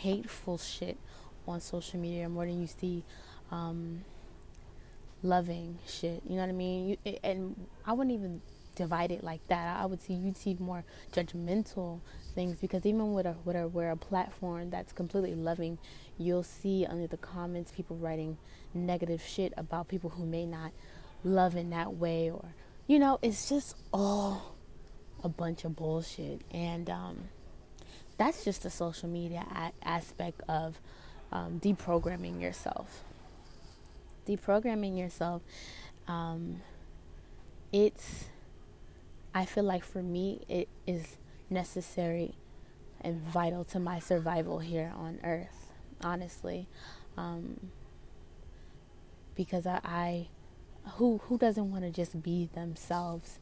hateful 0.00 0.58
shit 0.58 0.98
on 1.46 1.60
social 1.60 1.98
media 2.00 2.28
more 2.28 2.44
than 2.44 2.60
you 2.60 2.66
see 2.66 3.04
um, 3.52 4.04
loving 5.22 5.78
shit. 5.86 6.22
You 6.28 6.34
know 6.34 6.42
what 6.42 6.48
I 6.48 6.52
mean? 6.52 6.88
You, 7.04 7.16
and 7.22 7.66
I 7.86 7.92
wouldn't 7.92 8.14
even 8.14 8.42
divide 8.74 9.12
it 9.12 9.22
like 9.22 9.46
that. 9.48 9.80
I 9.80 9.86
would 9.86 10.02
see 10.02 10.14
you'd 10.14 10.36
see 10.36 10.56
more 10.58 10.84
judgmental 11.12 12.00
things 12.36 12.58
because 12.58 12.86
even 12.86 13.14
with 13.14 13.26
a 13.26 13.34
with 13.44 13.56
a 13.56 13.66
where 13.66 13.90
a 13.90 13.96
platform 13.96 14.70
that's 14.70 14.92
completely 14.92 15.34
loving, 15.34 15.78
you'll 16.18 16.44
see 16.44 16.86
under 16.86 17.08
the 17.08 17.16
comments 17.16 17.72
people 17.72 17.96
writing 17.96 18.38
negative 18.72 19.22
shit 19.22 19.52
about 19.56 19.88
people 19.88 20.10
who 20.10 20.24
may 20.24 20.46
not 20.46 20.70
love 21.24 21.56
in 21.56 21.70
that 21.70 21.94
way 21.94 22.30
or 22.30 22.54
you 22.86 23.00
know, 23.00 23.18
it's 23.20 23.48
just 23.48 23.76
all 23.92 24.54
a 25.24 25.28
bunch 25.28 25.64
of 25.64 25.74
bullshit 25.74 26.42
and 26.52 26.88
um, 26.88 27.28
that's 28.16 28.44
just 28.44 28.62
the 28.62 28.70
social 28.70 29.08
media 29.08 29.44
a- 29.50 29.86
aspect 29.86 30.40
of 30.48 30.78
um, 31.32 31.58
deprogramming 31.60 32.40
yourself. 32.40 33.02
Deprogramming 34.28 34.96
yourself, 34.98 35.42
um, 36.06 36.62
it's, 37.72 38.26
I 39.34 39.44
feel 39.44 39.64
like 39.64 39.84
for 39.84 40.02
me, 40.02 40.44
it 40.48 40.68
is 40.86 41.16
necessary 41.50 42.34
and 43.00 43.20
vital 43.20 43.64
to 43.64 43.78
my 43.78 43.98
survival 43.98 44.58
here 44.58 44.92
on 44.96 45.20
earth, 45.22 45.72
honestly. 46.02 46.68
Um, 47.16 47.70
because 49.34 49.66
I, 49.66 49.80
I, 49.84 50.28
who 50.92 51.18
who 51.24 51.38
doesn't 51.38 51.70
want 51.70 51.84
to 51.84 51.90
just 51.90 52.22
be 52.22 52.48
themselves, 52.54 53.38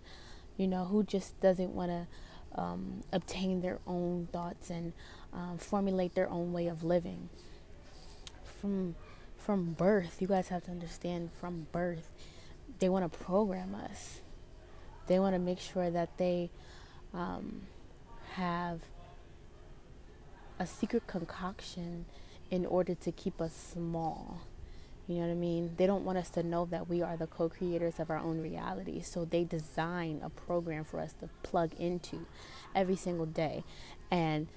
you 0.56 0.66
know, 0.66 0.84
who 0.84 1.02
just 1.02 1.40
doesn't 1.40 1.70
want 1.70 1.90
to 1.90 2.60
um, 2.60 3.02
obtain 3.12 3.60
their 3.60 3.80
own 3.86 4.28
thoughts 4.32 4.70
and 4.70 4.92
um, 5.32 5.58
formulate 5.58 6.14
their 6.14 6.28
own 6.30 6.52
way 6.52 6.66
of 6.66 6.84
living. 6.84 7.28
From 8.60 8.96
from 9.36 9.72
birth, 9.72 10.20
you 10.20 10.28
guys 10.28 10.48
have 10.48 10.64
to 10.64 10.70
understand. 10.70 11.30
From 11.38 11.66
birth, 11.70 12.14
they 12.78 12.88
want 12.88 13.10
to 13.10 13.18
program 13.18 13.74
us. 13.74 14.20
They 15.06 15.18
want 15.18 15.34
to 15.34 15.38
make 15.38 15.60
sure 15.60 15.90
that 15.90 16.16
they 16.16 16.50
um, 17.12 17.62
have 18.36 18.80
a 20.58 20.66
secret 20.66 21.06
concoction 21.06 22.06
in 22.50 22.64
order 22.66 22.94
to 22.94 23.12
keep 23.12 23.40
us 23.40 23.54
small 23.54 24.42
you 25.06 25.16
know 25.16 25.22
what 25.22 25.32
I 25.32 25.34
mean? 25.34 25.74
They 25.76 25.86
don't 25.86 26.04
want 26.04 26.16
us 26.16 26.30
to 26.30 26.42
know 26.42 26.64
that 26.66 26.88
we 26.88 27.02
are 27.02 27.16
the 27.16 27.26
co 27.26 27.48
creators 27.50 28.00
of 28.00 28.08
our 28.10 28.18
own 28.18 28.40
reality. 28.40 29.02
So 29.02 29.26
they 29.26 29.44
design 29.44 30.20
a 30.24 30.30
program 30.30 30.84
for 30.84 30.98
us 30.98 31.12
to 31.20 31.28
plug 31.42 31.74
into 31.74 32.26
every 32.74 32.96
single 32.96 33.26
day. 33.26 33.64
And 34.10 34.48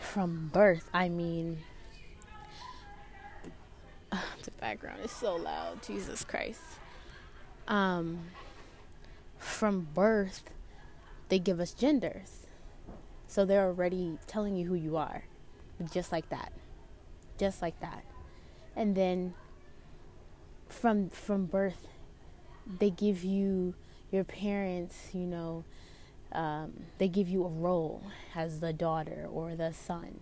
from 0.00 0.50
birth, 0.52 0.90
I 0.92 1.08
mean, 1.08 1.58
the 4.10 4.50
background 4.60 5.00
is 5.04 5.12
so 5.12 5.36
loud. 5.36 5.82
Jesus 5.84 6.24
Christ. 6.24 6.62
Um, 7.68 8.24
from 9.38 9.86
birth, 9.94 10.42
they 11.28 11.38
give 11.38 11.60
us 11.60 11.72
genders. 11.72 12.46
So 13.30 13.44
they're 13.44 13.66
already 13.66 14.18
telling 14.26 14.56
you 14.56 14.66
who 14.66 14.74
you 14.74 14.96
are. 14.96 15.24
Just 15.92 16.12
like 16.12 16.28
that. 16.28 16.52
Just 17.38 17.62
like 17.62 17.78
that 17.80 18.04
and 18.76 18.96
then 18.96 19.34
from 20.68 21.10
from 21.10 21.46
birth 21.46 21.88
they 22.78 22.90
give 22.90 23.24
you 23.24 23.74
your 24.10 24.24
parents 24.24 25.10
you 25.12 25.26
know 25.26 25.64
um, 26.32 26.72
they 26.98 27.08
give 27.08 27.28
you 27.28 27.44
a 27.44 27.48
role 27.48 28.02
as 28.34 28.60
the 28.60 28.72
daughter 28.72 29.26
or 29.30 29.56
the 29.56 29.72
son 29.72 30.20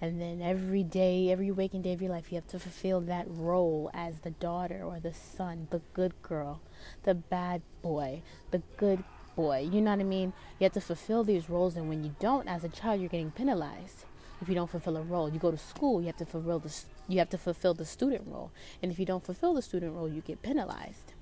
and 0.00 0.20
then 0.20 0.42
every 0.42 0.82
day 0.82 1.30
every 1.30 1.50
waking 1.50 1.82
day 1.82 1.92
of 1.92 2.02
your 2.02 2.10
life 2.10 2.32
you 2.32 2.34
have 2.34 2.48
to 2.48 2.58
fulfill 2.58 3.00
that 3.00 3.24
role 3.28 3.90
as 3.94 4.18
the 4.20 4.30
daughter 4.32 4.82
or 4.82 4.98
the 4.98 5.14
son 5.14 5.68
the 5.70 5.80
good 5.94 6.20
girl 6.22 6.60
the 7.04 7.14
bad 7.14 7.62
boy 7.80 8.20
the 8.50 8.60
good 8.76 9.04
boy 9.36 9.68
you 9.70 9.80
know 9.80 9.90
what 9.90 10.00
i 10.00 10.04
mean 10.04 10.32
you 10.58 10.64
have 10.64 10.72
to 10.72 10.80
fulfill 10.80 11.22
these 11.22 11.48
roles 11.48 11.76
and 11.76 11.88
when 11.88 12.02
you 12.02 12.14
don't 12.18 12.48
as 12.48 12.64
a 12.64 12.68
child 12.68 13.00
you're 13.00 13.08
getting 13.08 13.30
penalized 13.30 14.04
if 14.40 14.48
you 14.48 14.54
don't 14.54 14.70
fulfill 14.70 14.96
a 14.96 15.02
role. 15.02 15.30
You 15.30 15.38
go 15.38 15.50
to 15.50 15.58
school, 15.58 16.00
you 16.00 16.06
have 16.06 16.16
to 16.18 16.26
fulfill 16.26 16.58
the 16.58 16.74
you 17.08 17.18
have 17.18 17.30
to 17.30 17.38
fulfill 17.38 17.74
the 17.74 17.84
student 17.84 18.24
role, 18.26 18.50
and 18.82 18.90
if 18.90 18.98
you 18.98 19.06
don't 19.06 19.24
fulfill 19.24 19.54
the 19.54 19.62
student 19.62 19.94
role, 19.94 20.08
you 20.08 20.20
get 20.20 20.42
penalized. 20.42 21.12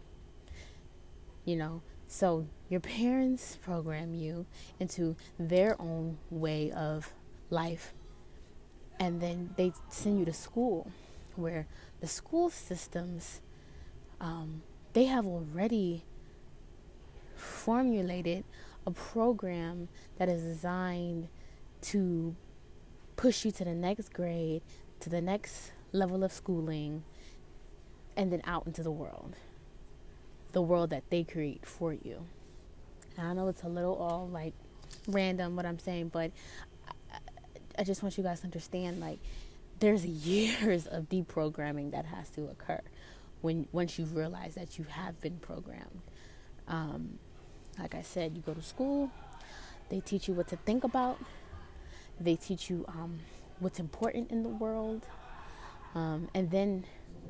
You 1.45 1.57
know, 1.57 1.83
so 2.09 2.47
your 2.69 2.81
parents 2.99 3.57
program 3.57 4.15
you 4.15 4.47
into 4.81 5.17
their 5.39 5.81
own 5.81 6.19
way 6.31 6.71
of 6.73 7.13
life, 7.51 7.93
and 8.99 9.21
then 9.21 9.51
they 9.57 9.73
send 9.89 10.19
you 10.19 10.25
to 10.25 10.33
school, 10.33 10.91
where 11.37 11.67
the 12.01 12.07
school 12.07 12.51
systems 12.51 13.41
um, 14.21 14.63
they 14.93 15.05
have 15.05 15.27
already 15.27 16.05
formulated 17.45 18.45
a 18.87 18.91
program 18.91 19.89
that 20.19 20.29
is 20.29 20.43
designed 20.43 21.29
to 21.81 22.35
push 23.17 23.45
you 23.45 23.51
to 23.53 23.65
the 23.65 23.75
next 23.75 24.13
grade, 24.13 24.63
to 25.01 25.11
the 25.11 25.21
next 25.21 25.73
level 25.93 26.25
of 26.25 26.33
schooling, 26.33 27.05
and 28.17 28.33
then 28.33 28.43
out 28.45 28.67
into 28.67 28.83
the 28.83 28.91
world. 28.91 29.37
The 30.53 30.63
world 30.63 30.91
that 30.91 31.05
they 31.11 31.25
create 31.25 31.67
for 31.67 31.93
you. 31.93 32.27
And 33.17 33.27
I 33.27 33.33
know 33.35 33.49
it's 33.49 33.63
a 33.63 33.69
little 33.69 33.95
all 33.95 34.29
like 34.29 34.55
random 35.09 35.57
what 35.57 35.67
I'm 35.67 35.79
saying, 35.79 36.09
but 36.09 36.31
I, 37.13 37.19
I 37.79 37.85
just 37.85 38.03
want 38.03 38.17
you 38.17 38.25
guys 38.25 38.41
to 38.41 38.47
understand 38.47 39.01
like 39.01 39.19
there's 39.81 40.05
years 40.27 40.87
of 40.87 41.09
deprogramming 41.09 41.93
that 41.93 42.07
has 42.07 42.31
to 42.31 42.45
occur 42.49 42.81
when 43.41 43.69
once 43.73 43.99
you 43.99 44.07
realize 44.07 44.55
that 44.55 44.79
you 44.79 44.87
have 44.89 45.21
been 45.21 45.39
programmed. 45.39 46.03
Um, 46.67 47.19
like 47.79 47.95
I 47.95 48.03
said, 48.03 48.37
you 48.37 48.43
go 48.43 48.55
to 48.55 48.63
school, 48.63 49.11
they 49.89 50.01
teach 50.01 50.29
you 50.29 50.35
what 50.35 50.49
to 50.49 50.57
think 50.57 50.85
about, 50.85 51.19
they 52.21 52.37
teach 52.37 52.71
you 52.71 52.85
um, 52.89 53.21
what's 53.61 53.79
important 53.79 54.31
in 54.31 54.43
the 54.43 54.49
world. 54.49 55.07
Um, 55.95 56.29
and 56.35 56.51
then 56.51 56.85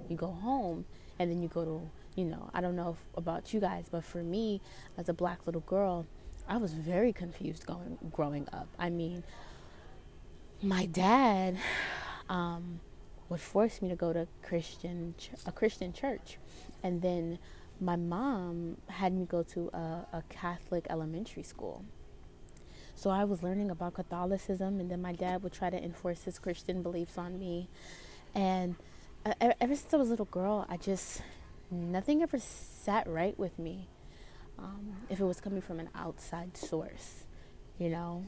you 0.09 0.17
go 0.17 0.29
home 0.29 0.85
and 1.19 1.31
then 1.31 1.43
you 1.43 1.49
go 1.49 1.65
to, 1.65 1.81
you 2.17 2.25
know, 2.25 2.51
I 2.55 2.61
don't 2.61 2.77
know 2.77 2.91
if, 2.91 3.19
about 3.19 3.53
you 3.53 3.61
guys, 3.61 3.87
but 3.91 4.05
for 4.05 4.23
me 4.23 4.61
as 4.97 5.09
a 5.09 5.13
black 5.13 5.41
little 5.47 5.63
girl, 5.63 6.07
I 6.49 6.57
was 6.57 6.75
very 6.75 7.13
confused 7.13 7.67
going 7.67 7.99
growing 8.13 8.49
up. 8.53 8.69
I 8.79 8.91
mean, 8.91 9.23
my 10.63 10.87
dad 10.87 11.59
um, 12.29 12.81
would 13.29 13.41
force 13.41 13.81
me 13.81 13.89
to 13.89 13.97
go 13.97 14.13
to 14.13 14.27
Christian 14.43 15.15
a 15.47 15.53
Christian 15.53 15.93
church, 15.93 16.39
and 16.83 17.01
then 17.03 17.39
my 17.85 17.97
mom 17.97 18.79
had 18.89 19.13
me 19.13 19.27
go 19.27 19.43
to 19.43 19.71
a, 19.75 20.07
a 20.13 20.23
Catholic 20.29 20.87
elementary 20.89 21.43
school. 21.43 21.85
So 22.95 23.11
I 23.11 23.25
was 23.25 23.43
learning 23.43 23.71
about 23.71 23.95
Catholicism, 23.95 24.81
and 24.81 24.91
then 24.91 25.03
my 25.03 25.13
dad 25.13 25.43
would 25.43 25.53
try 25.53 25.69
to 25.69 25.83
enforce 25.83 26.23
his 26.23 26.39
Christian 26.39 26.83
beliefs 26.83 27.19
on 27.19 27.39
me. 27.39 27.69
And 28.35 28.77
uh, 29.27 29.35
ever 29.61 29.75
since 29.75 29.93
I 29.93 29.97
was 29.97 30.09
a 30.09 30.11
little 30.11 30.27
girl, 30.27 30.65
I 30.69 30.77
just, 30.77 31.23
nothing 31.71 32.23
ever 32.23 32.39
sat 32.39 33.09
right 33.09 33.39
with 33.39 33.59
me 33.59 33.89
um, 34.59 34.95
if 35.09 35.21
it 35.21 35.25
was 35.25 35.41
coming 35.41 35.61
from 35.61 35.81
an 35.81 35.91
outside 35.95 36.57
source, 36.57 37.25
you 37.79 37.91
know? 37.91 38.25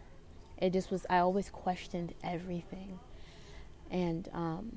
It 0.59 0.73
just 0.73 0.91
was, 0.91 1.07
I 1.09 1.19
always 1.19 1.51
questioned 1.51 2.15
everything. 2.25 2.99
And 3.91 4.29
um, 4.33 4.73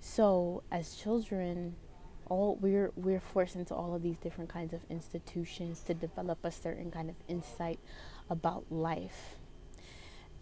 so 0.00 0.62
as 0.70 0.94
children, 0.94 1.76
all 2.28 2.56
we're 2.60 2.92
we're 2.96 3.20
forced 3.20 3.56
into 3.56 3.74
all 3.74 3.94
of 3.94 4.02
these 4.02 4.18
different 4.18 4.50
kinds 4.50 4.72
of 4.72 4.80
institutions 4.90 5.80
to 5.82 5.94
develop 5.94 6.38
a 6.44 6.50
certain 6.50 6.90
kind 6.90 7.10
of 7.10 7.16
insight 7.28 7.78
about 8.30 8.64
life. 8.70 9.36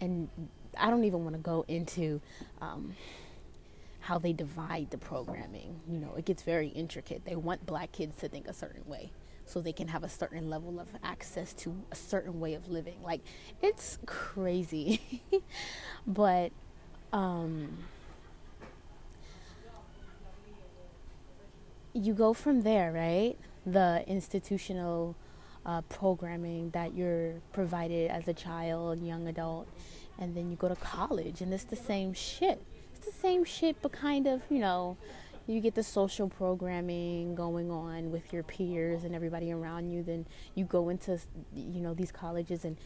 And 0.00 0.28
I 0.76 0.90
don't 0.90 1.04
even 1.04 1.24
want 1.24 1.36
to 1.36 1.42
go 1.42 1.64
into 1.68 2.20
um, 2.60 2.94
how 4.00 4.18
they 4.18 4.32
divide 4.32 4.90
the 4.90 4.98
programming. 4.98 5.80
You 5.88 5.98
know, 5.98 6.14
it 6.16 6.24
gets 6.24 6.42
very 6.42 6.68
intricate. 6.68 7.24
They 7.24 7.36
want 7.36 7.66
black 7.66 7.92
kids 7.92 8.16
to 8.18 8.28
think 8.28 8.48
a 8.48 8.52
certain 8.52 8.84
way. 8.86 9.10
so 9.46 9.60
they 9.60 9.72
can 9.72 9.88
have 9.88 10.04
a 10.04 10.08
certain 10.08 10.48
level 10.48 10.80
of 10.80 10.88
access 11.02 11.52
to 11.52 11.74
a 11.90 11.96
certain 11.96 12.40
way 12.40 12.54
of 12.54 12.68
living. 12.68 13.02
Like 13.02 13.20
it's 13.60 13.98
crazy. 14.06 15.22
but 16.06 16.52
um 17.12 17.78
you 21.92 22.14
go 22.14 22.32
from 22.32 22.62
there, 22.62 22.92
right? 22.92 23.36
The 23.66 24.04
institutional 24.06 25.16
uh, 25.64 25.82
programming 25.82 26.70
that 26.70 26.94
you're 26.94 27.34
provided 27.52 28.10
as 28.10 28.26
a 28.28 28.34
child, 28.34 29.02
young 29.02 29.28
adult, 29.28 29.68
and 30.18 30.34
then 30.34 30.50
you 30.50 30.56
go 30.56 30.68
to 30.68 30.76
college, 30.76 31.40
and 31.40 31.52
it's 31.52 31.64
the 31.64 31.76
same 31.76 32.12
shit. 32.12 32.62
It's 32.94 33.06
the 33.06 33.12
same 33.12 33.44
shit, 33.44 33.76
but 33.82 33.92
kind 33.92 34.26
of, 34.26 34.42
you 34.50 34.58
know, 34.58 34.96
you 35.46 35.60
get 35.60 35.74
the 35.74 35.82
social 35.82 36.28
programming 36.28 37.34
going 37.34 37.70
on 37.70 38.12
with 38.12 38.32
your 38.32 38.42
peers 38.42 39.04
and 39.04 39.14
everybody 39.14 39.52
around 39.52 39.90
you. 39.90 40.02
Then 40.02 40.26
you 40.54 40.64
go 40.64 40.88
into, 40.88 41.18
you 41.54 41.80
know, 41.80 41.94
these 41.94 42.12
colleges 42.12 42.64
and 42.64 42.76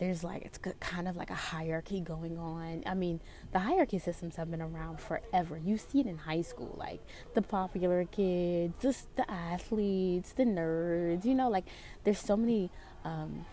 there's 0.00 0.24
like 0.24 0.42
it's 0.46 0.58
kind 0.80 1.06
of 1.06 1.14
like 1.14 1.28
a 1.28 1.34
hierarchy 1.34 2.00
going 2.00 2.38
on. 2.38 2.82
I 2.86 2.94
mean, 2.94 3.20
the 3.52 3.58
hierarchy 3.58 3.98
systems 3.98 4.36
have 4.36 4.50
been 4.50 4.62
around 4.62 4.98
forever. 4.98 5.60
You 5.62 5.76
see 5.76 6.00
it 6.00 6.06
in 6.06 6.16
high 6.16 6.40
school, 6.40 6.74
like 6.78 7.00
the 7.34 7.42
popular 7.42 8.06
kids, 8.06 8.72
the, 8.80 8.96
the 9.16 9.30
athletes, 9.30 10.32
the 10.32 10.44
nerds. 10.44 11.26
You 11.26 11.34
know, 11.34 11.50
like 11.50 11.66
there's 12.04 12.18
so 12.18 12.34
many 12.34 12.70
um, 13.04 13.44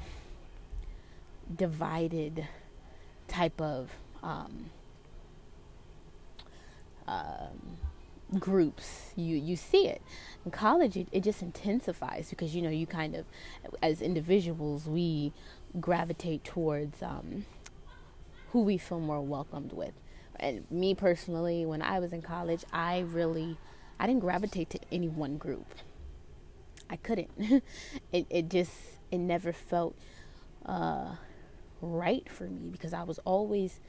divided 1.54 2.48
type 3.28 3.60
of 3.60 3.92
um, 4.24 4.70
um, 7.10 7.78
groups 8.40 9.14
you 9.16 9.38
you 9.38 9.56
see 9.56 9.88
it 9.88 10.02
in 10.44 10.52
college 10.52 10.98
it, 10.98 11.08
it 11.14 11.24
just 11.24 11.42
intensifies 11.42 12.30
because 12.30 12.54
you 12.54 12.62
know 12.62 12.70
you 12.70 12.86
kind 12.86 13.16
of 13.16 13.26
as 13.82 14.02
individuals 14.02 14.86
we 14.86 15.32
gravitate 15.80 16.44
towards 16.44 17.02
um, 17.02 17.46
who 18.52 18.62
we 18.62 18.78
feel 18.78 19.00
more 19.00 19.22
welcomed 19.22 19.74
with. 19.74 19.94
And 20.40 20.70
me 20.72 20.96
personally, 20.96 21.66
when 21.66 21.82
I 21.82 22.00
was 22.00 22.14
in 22.14 22.22
college, 22.22 22.64
I 22.72 23.00
really, 23.00 23.58
I 24.00 24.08
didn't 24.08 24.22
gravitate 24.22 24.70
to 24.72 24.80
any 24.92 25.08
one 25.08 25.38
group. 25.38 25.66
I 26.90 26.96
couldn't. 26.96 27.30
it 28.12 28.26
it 28.30 28.50
just 28.50 28.72
it 29.12 29.18
never 29.18 29.52
felt 29.52 29.96
uh, 30.66 31.16
right 31.82 32.30
for 32.30 32.46
me 32.46 32.70
because 32.72 32.94
I 32.94 33.04
was 33.04 33.20
always 33.26 33.80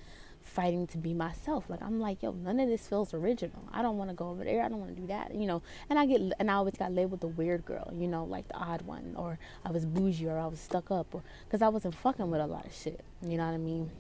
fighting 0.49 0.87
to 0.89 0.99
be 0.99 1.15
myself. 1.15 1.65
Like 1.69 1.83
I'm 1.83 2.01
like, 2.01 2.23
yo, 2.23 2.33
none 2.33 2.59
of 2.61 2.69
this 2.69 2.87
feels 2.89 3.15
original. 3.15 3.63
I 3.73 3.83
don't 3.83 3.97
want 3.97 4.11
to 4.11 4.15
go 4.15 4.31
over 4.31 4.45
there. 4.45 4.63
I 4.63 4.69
don't 4.69 4.81
want 4.81 4.95
to 4.95 5.01
do 5.01 5.07
that. 5.09 5.35
You 5.35 5.47
know. 5.47 5.63
And 5.91 5.99
I 5.99 6.07
get 6.07 6.21
and 6.39 6.51
I 6.51 6.55
always 6.55 6.75
got 6.75 6.93
labeled 6.93 7.21
the 7.21 7.29
weird 7.29 7.65
girl. 7.65 7.93
You 7.95 8.09
know, 8.09 8.25
like 8.25 8.49
the 8.49 8.57
odd 8.57 8.83
one, 8.83 9.15
or 9.17 9.39
I 9.65 9.71
was 9.71 9.85
bougie, 9.85 10.27
or 10.27 10.39
I 10.39 10.47
was 10.47 10.61
stuck 10.61 10.91
up, 10.91 11.15
or 11.15 11.23
because 11.45 11.63
I 11.63 11.69
wasn't 11.69 11.95
fucking 11.95 12.31
with 12.31 12.41
a 12.41 12.47
lot 12.47 12.67
of 12.67 12.75
shit. 12.75 13.05
You 13.23 13.37
know 13.37 13.47
what 13.47 13.55
I 13.55 13.59
mean? 13.59 13.91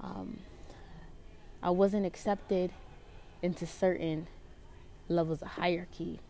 Um, 0.00 0.38
I 1.62 1.70
wasn't 1.70 2.04
accepted 2.04 2.72
into 3.42 3.66
certain 3.66 4.26
levels 5.08 5.42
of 5.42 5.48
hierarchy. 5.48 6.20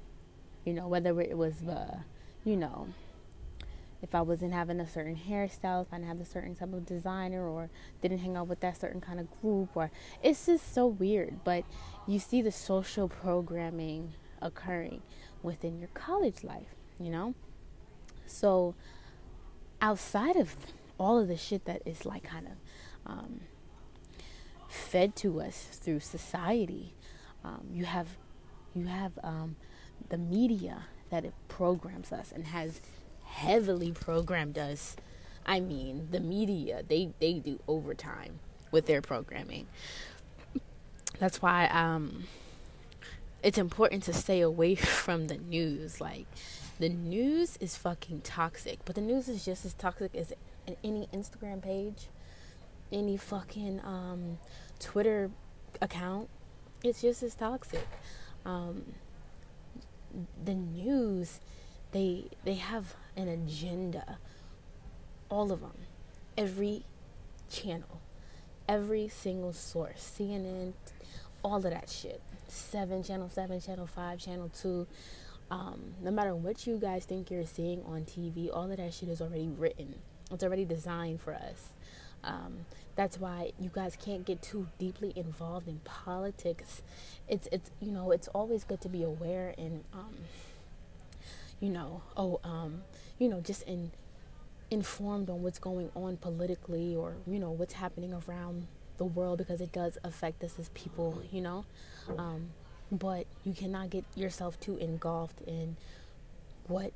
You 0.64 0.72
know, 0.74 0.88
whether 0.88 1.20
it 1.20 1.36
was 1.36 1.58
the, 1.60 1.98
you 2.44 2.56
know, 2.56 2.88
if 4.04 4.14
I 4.14 4.20
wasn't 4.20 4.52
having 4.52 4.80
a 4.80 4.86
certain 4.86 5.16
hairstyle, 5.16 5.80
if 5.80 5.88
I 5.90 5.96
didn't 5.96 6.08
have 6.08 6.20
a 6.20 6.26
certain 6.26 6.54
type 6.54 6.74
of 6.74 6.84
designer, 6.84 7.48
or 7.48 7.70
didn't 8.02 8.18
hang 8.18 8.36
out 8.36 8.48
with 8.48 8.60
that 8.60 8.78
certain 8.78 9.00
kind 9.00 9.18
of 9.18 9.28
group, 9.40 9.70
or 9.74 9.90
it's 10.22 10.44
just 10.44 10.74
so 10.74 10.86
weird. 10.86 11.42
But 11.42 11.64
you 12.06 12.18
see 12.18 12.42
the 12.42 12.52
social 12.52 13.08
programming 13.08 14.12
occurring 14.42 15.00
within 15.42 15.78
your 15.78 15.88
college 15.94 16.44
life, 16.44 16.74
you 17.00 17.10
know? 17.10 17.34
So, 18.26 18.74
outside 19.80 20.36
of 20.36 20.54
all 20.98 21.18
of 21.18 21.28
the 21.28 21.38
shit 21.38 21.64
that 21.64 21.80
is 21.86 22.04
like 22.04 22.24
kind 22.24 22.46
of 22.46 23.10
um, 23.10 23.40
fed 24.68 25.16
to 25.16 25.40
us 25.40 25.68
through 25.72 26.00
society, 26.00 26.94
um, 27.42 27.68
you 27.72 27.86
have 27.86 28.18
you 28.74 28.84
have 28.86 29.12
um, 29.22 29.56
the 30.10 30.18
media 30.18 30.84
that 31.08 31.24
it 31.24 31.32
programs 31.48 32.12
us 32.12 32.32
and 32.32 32.48
has 32.48 32.82
heavily 33.34 33.90
programmed 33.90 34.56
us. 34.56 34.96
I 35.44 35.60
mean, 35.60 36.08
the 36.10 36.20
media, 36.20 36.82
they, 36.86 37.10
they 37.20 37.34
do 37.34 37.58
overtime 37.68 38.38
with 38.70 38.86
their 38.86 39.02
programming. 39.02 39.66
That's 41.18 41.42
why 41.42 41.66
um, 41.66 42.24
it's 43.42 43.58
important 43.58 44.04
to 44.04 44.12
stay 44.12 44.40
away 44.40 44.74
from 44.76 45.26
the 45.26 45.36
news. 45.36 46.00
Like, 46.00 46.26
the 46.78 46.88
news 46.88 47.56
is 47.60 47.76
fucking 47.76 48.22
toxic, 48.22 48.78
but 48.84 48.94
the 48.94 49.00
news 49.00 49.28
is 49.28 49.44
just 49.44 49.64
as 49.64 49.74
toxic 49.74 50.14
as 50.14 50.32
any 50.82 51.08
Instagram 51.12 51.60
page, 51.62 52.08
any 52.92 53.16
fucking 53.16 53.80
um, 53.84 54.38
Twitter 54.78 55.30
account. 55.82 56.28
It's 56.82 57.02
just 57.02 57.22
as 57.22 57.34
toxic. 57.34 57.86
Um, 58.46 58.94
the 60.44 60.54
news, 60.54 61.40
they 61.94 62.24
they 62.44 62.54
have 62.54 62.94
an 63.16 63.28
agenda. 63.28 64.18
All 65.30 65.50
of 65.52 65.60
them. 65.60 65.78
Every 66.36 66.84
channel. 67.50 68.02
Every 68.68 69.08
single 69.08 69.52
source. 69.52 70.12
CNN, 70.18 70.72
all 71.42 71.56
of 71.56 71.62
that 71.62 71.88
shit. 71.88 72.20
7, 72.48 73.02
Channel 73.02 73.28
7, 73.28 73.60
Channel 73.60 73.86
5, 73.86 74.18
Channel 74.18 74.50
2. 74.60 74.86
Um, 75.50 75.94
no 76.02 76.10
matter 76.10 76.34
what 76.34 76.66
you 76.66 76.78
guys 76.78 77.04
think 77.04 77.30
you're 77.30 77.46
seeing 77.46 77.82
on 77.84 78.04
TV, 78.04 78.48
all 78.52 78.70
of 78.70 78.76
that 78.76 78.92
shit 78.92 79.08
is 79.08 79.20
already 79.20 79.48
written. 79.48 79.94
It's 80.30 80.42
already 80.42 80.64
designed 80.64 81.20
for 81.20 81.34
us. 81.34 81.70
Um, 82.22 82.66
that's 82.96 83.18
why 83.18 83.52
you 83.58 83.70
guys 83.72 83.96
can't 84.02 84.24
get 84.24 84.40
too 84.40 84.68
deeply 84.78 85.12
involved 85.14 85.68
in 85.68 85.80
politics. 85.84 86.82
It's 87.28 87.48
it's 87.52 87.70
you 87.80 87.92
know 87.92 88.12
it's 88.12 88.28
always 88.28 88.64
good 88.64 88.80
to 88.82 88.88
be 88.88 89.02
aware 89.02 89.54
and 89.58 89.84
um, 89.92 90.14
you 91.60 91.68
know 91.70 92.02
oh 92.16 92.40
um, 92.44 92.82
you 93.18 93.28
know, 93.28 93.40
just 93.40 93.62
in 93.62 93.90
informed 94.70 95.30
on 95.30 95.42
what's 95.42 95.58
going 95.58 95.90
on 95.94 96.16
politically 96.16 96.96
or 96.96 97.14
you 97.26 97.38
know 97.38 97.50
what's 97.50 97.74
happening 97.74 98.12
around 98.12 98.66
the 98.96 99.04
world 99.04 99.38
because 99.38 99.60
it 99.60 99.72
does 99.72 99.98
affect 100.04 100.42
us 100.42 100.58
as 100.58 100.68
people, 100.70 101.22
you 101.30 101.40
know. 101.40 101.64
Um, 102.18 102.50
but 102.90 103.26
you 103.44 103.52
cannot 103.52 103.90
get 103.90 104.04
yourself 104.14 104.58
too 104.60 104.76
engulfed 104.76 105.40
in 105.42 105.76
what 106.66 106.92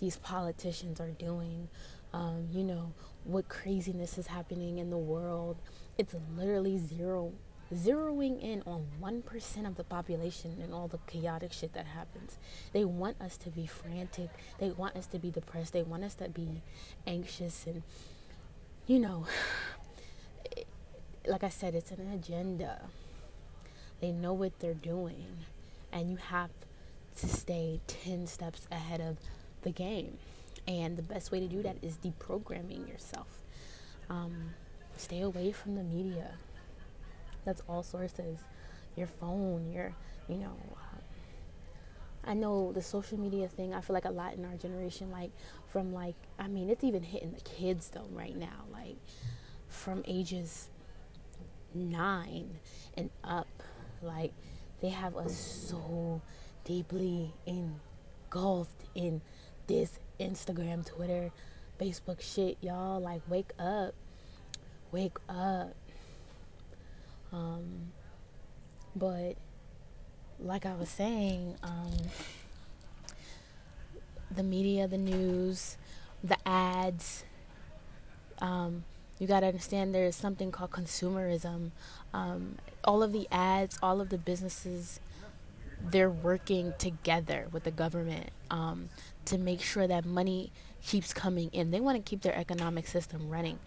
these 0.00 0.16
politicians 0.16 1.00
are 1.00 1.10
doing. 1.10 1.68
Um, 2.12 2.48
you 2.52 2.64
know 2.64 2.92
what 3.24 3.48
craziness 3.48 4.16
is 4.16 4.28
happening 4.28 4.78
in 4.78 4.90
the 4.90 4.98
world. 4.98 5.56
It's 5.98 6.14
literally 6.36 6.78
zero 6.78 7.32
zeroing 7.74 8.40
in 8.42 8.62
on 8.66 8.86
1% 9.00 9.66
of 9.66 9.76
the 9.76 9.84
population 9.84 10.56
and 10.62 10.72
all 10.72 10.88
the 10.88 10.98
chaotic 11.06 11.52
shit 11.52 11.72
that 11.74 11.86
happens. 11.86 12.38
They 12.72 12.84
want 12.84 13.20
us 13.20 13.36
to 13.38 13.50
be 13.50 13.66
frantic. 13.66 14.30
They 14.58 14.70
want 14.70 14.96
us 14.96 15.06
to 15.08 15.18
be 15.18 15.30
depressed. 15.30 15.72
They 15.72 15.82
want 15.82 16.04
us 16.04 16.14
to 16.16 16.28
be 16.28 16.62
anxious. 17.06 17.66
And, 17.66 17.82
you 18.86 18.98
know, 18.98 19.26
like 21.26 21.44
I 21.44 21.50
said, 21.50 21.74
it's 21.74 21.90
an 21.90 22.10
agenda. 22.12 22.82
They 24.00 24.12
know 24.12 24.32
what 24.32 24.58
they're 24.60 24.74
doing. 24.74 25.26
And 25.92 26.10
you 26.10 26.16
have 26.16 26.50
to 27.16 27.28
stay 27.28 27.80
10 27.86 28.26
steps 28.26 28.66
ahead 28.70 29.00
of 29.00 29.18
the 29.62 29.70
game. 29.70 30.18
And 30.66 30.96
the 30.96 31.02
best 31.02 31.30
way 31.30 31.40
to 31.40 31.48
do 31.48 31.62
that 31.62 31.76
is 31.82 31.98
deprogramming 31.98 32.88
yourself. 32.88 33.42
Um, 34.08 34.54
stay 34.96 35.20
away 35.20 35.52
from 35.52 35.74
the 35.74 35.82
media 35.82 36.32
that's 37.44 37.62
all 37.68 37.82
sources. 37.82 38.40
Your 38.96 39.06
phone 39.06 39.70
your 39.72 39.94
you 40.28 40.36
know 40.36 40.56
um, 40.92 41.02
i 42.24 42.34
know 42.34 42.72
the 42.72 42.82
social 42.82 43.18
media 43.18 43.48
thing 43.48 43.74
i 43.74 43.80
feel 43.80 43.94
like 43.94 44.04
a 44.04 44.10
lot 44.10 44.34
in 44.34 44.44
our 44.44 44.56
generation 44.56 45.10
like 45.10 45.30
from 45.66 45.92
like 45.92 46.14
i 46.38 46.46
mean 46.46 46.68
it's 46.68 46.84
even 46.84 47.02
hitting 47.02 47.32
the 47.32 47.40
kids 47.40 47.90
though 47.94 48.08
right 48.12 48.36
now 48.36 48.64
like 48.72 48.96
from 49.68 50.02
ages 50.06 50.68
nine 51.74 52.58
and 52.96 53.10
up 53.24 53.48
like 54.02 54.32
they 54.80 54.88
have 54.90 55.16
us 55.16 55.36
so 55.36 56.20
deeply 56.64 57.32
engulfed 57.46 58.84
in 58.94 59.20
this 59.66 59.98
instagram 60.20 60.84
twitter 60.84 61.30
facebook 61.80 62.20
shit 62.20 62.56
y'all 62.60 63.00
like 63.00 63.22
wake 63.28 63.52
up 63.58 63.94
wake 64.90 65.16
up 65.28 65.74
um, 67.32 67.92
but 68.94 69.36
like 70.40 70.66
I 70.66 70.74
was 70.74 70.88
saying, 70.88 71.56
um, 71.62 71.92
the 74.34 74.42
media, 74.42 74.86
the 74.86 74.98
news, 74.98 75.76
the 76.22 76.36
ads, 76.46 77.24
um, 78.40 78.84
you 79.18 79.26
got 79.26 79.40
to 79.40 79.46
understand 79.46 79.94
there 79.94 80.06
is 80.06 80.16
something 80.16 80.52
called 80.52 80.70
consumerism. 80.70 81.72
Um, 82.14 82.56
all 82.84 83.02
of 83.02 83.12
the 83.12 83.26
ads, 83.32 83.78
all 83.82 84.00
of 84.00 84.10
the 84.10 84.18
businesses 84.18 85.00
they're 85.80 86.10
working 86.10 86.72
together 86.78 87.46
with 87.52 87.64
the 87.64 87.70
government 87.70 88.30
um, 88.50 88.88
to 89.24 89.38
make 89.38 89.60
sure 89.60 89.86
that 89.86 90.04
money 90.04 90.52
keeps 90.84 91.12
coming 91.12 91.50
in. 91.52 91.70
They 91.70 91.80
want 91.80 92.04
to 92.04 92.08
keep 92.08 92.22
their 92.22 92.36
economic 92.36 92.86
system 92.86 93.28
running. 93.28 93.58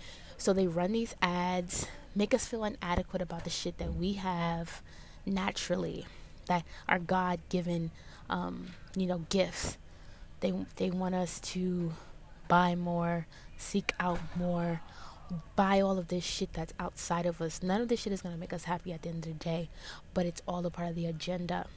So 0.42 0.54
they 0.54 0.66
run 0.66 0.94
these 0.94 1.14
ads, 1.22 1.86
make 2.16 2.34
us 2.34 2.48
feel 2.48 2.64
inadequate 2.64 3.22
about 3.22 3.44
the 3.44 3.52
shit 3.52 3.78
that 3.78 3.94
we 3.94 4.14
have 4.14 4.82
naturally, 5.24 6.08
that 6.48 6.64
are 6.90 6.98
God 6.98 7.42
given, 7.50 7.92
um, 8.28 8.72
you 8.96 9.06
know, 9.06 9.20
gifts. 9.30 9.78
They, 10.40 10.52
they 10.78 10.90
want 10.90 11.14
us 11.14 11.40
to 11.52 11.94
buy 12.48 12.74
more, 12.74 13.28
seek 13.56 13.94
out 14.00 14.18
more, 14.36 14.82
buy 15.56 15.80
all 15.80 16.00
of 16.00 16.08
this 16.08 16.24
shit 16.24 16.54
that's 16.54 16.74
outside 16.80 17.28
of 17.28 17.40
us. 17.40 17.62
None 17.62 17.80
of 17.80 17.88
this 17.88 18.00
shit 18.00 18.12
is 18.12 18.24
going 18.24 18.34
to 18.34 18.42
make 18.42 18.52
us 18.52 18.64
happy 18.64 18.92
at 18.94 19.04
the 19.04 19.10
end 19.10 19.28
of 19.28 19.38
the 19.38 19.46
day, 19.46 19.70
but 20.16 20.26
it's 20.26 20.42
all 20.48 20.66
a 20.66 20.72
part 20.72 20.90
of 20.90 20.96
the 20.96 21.06
agenda 21.06 21.68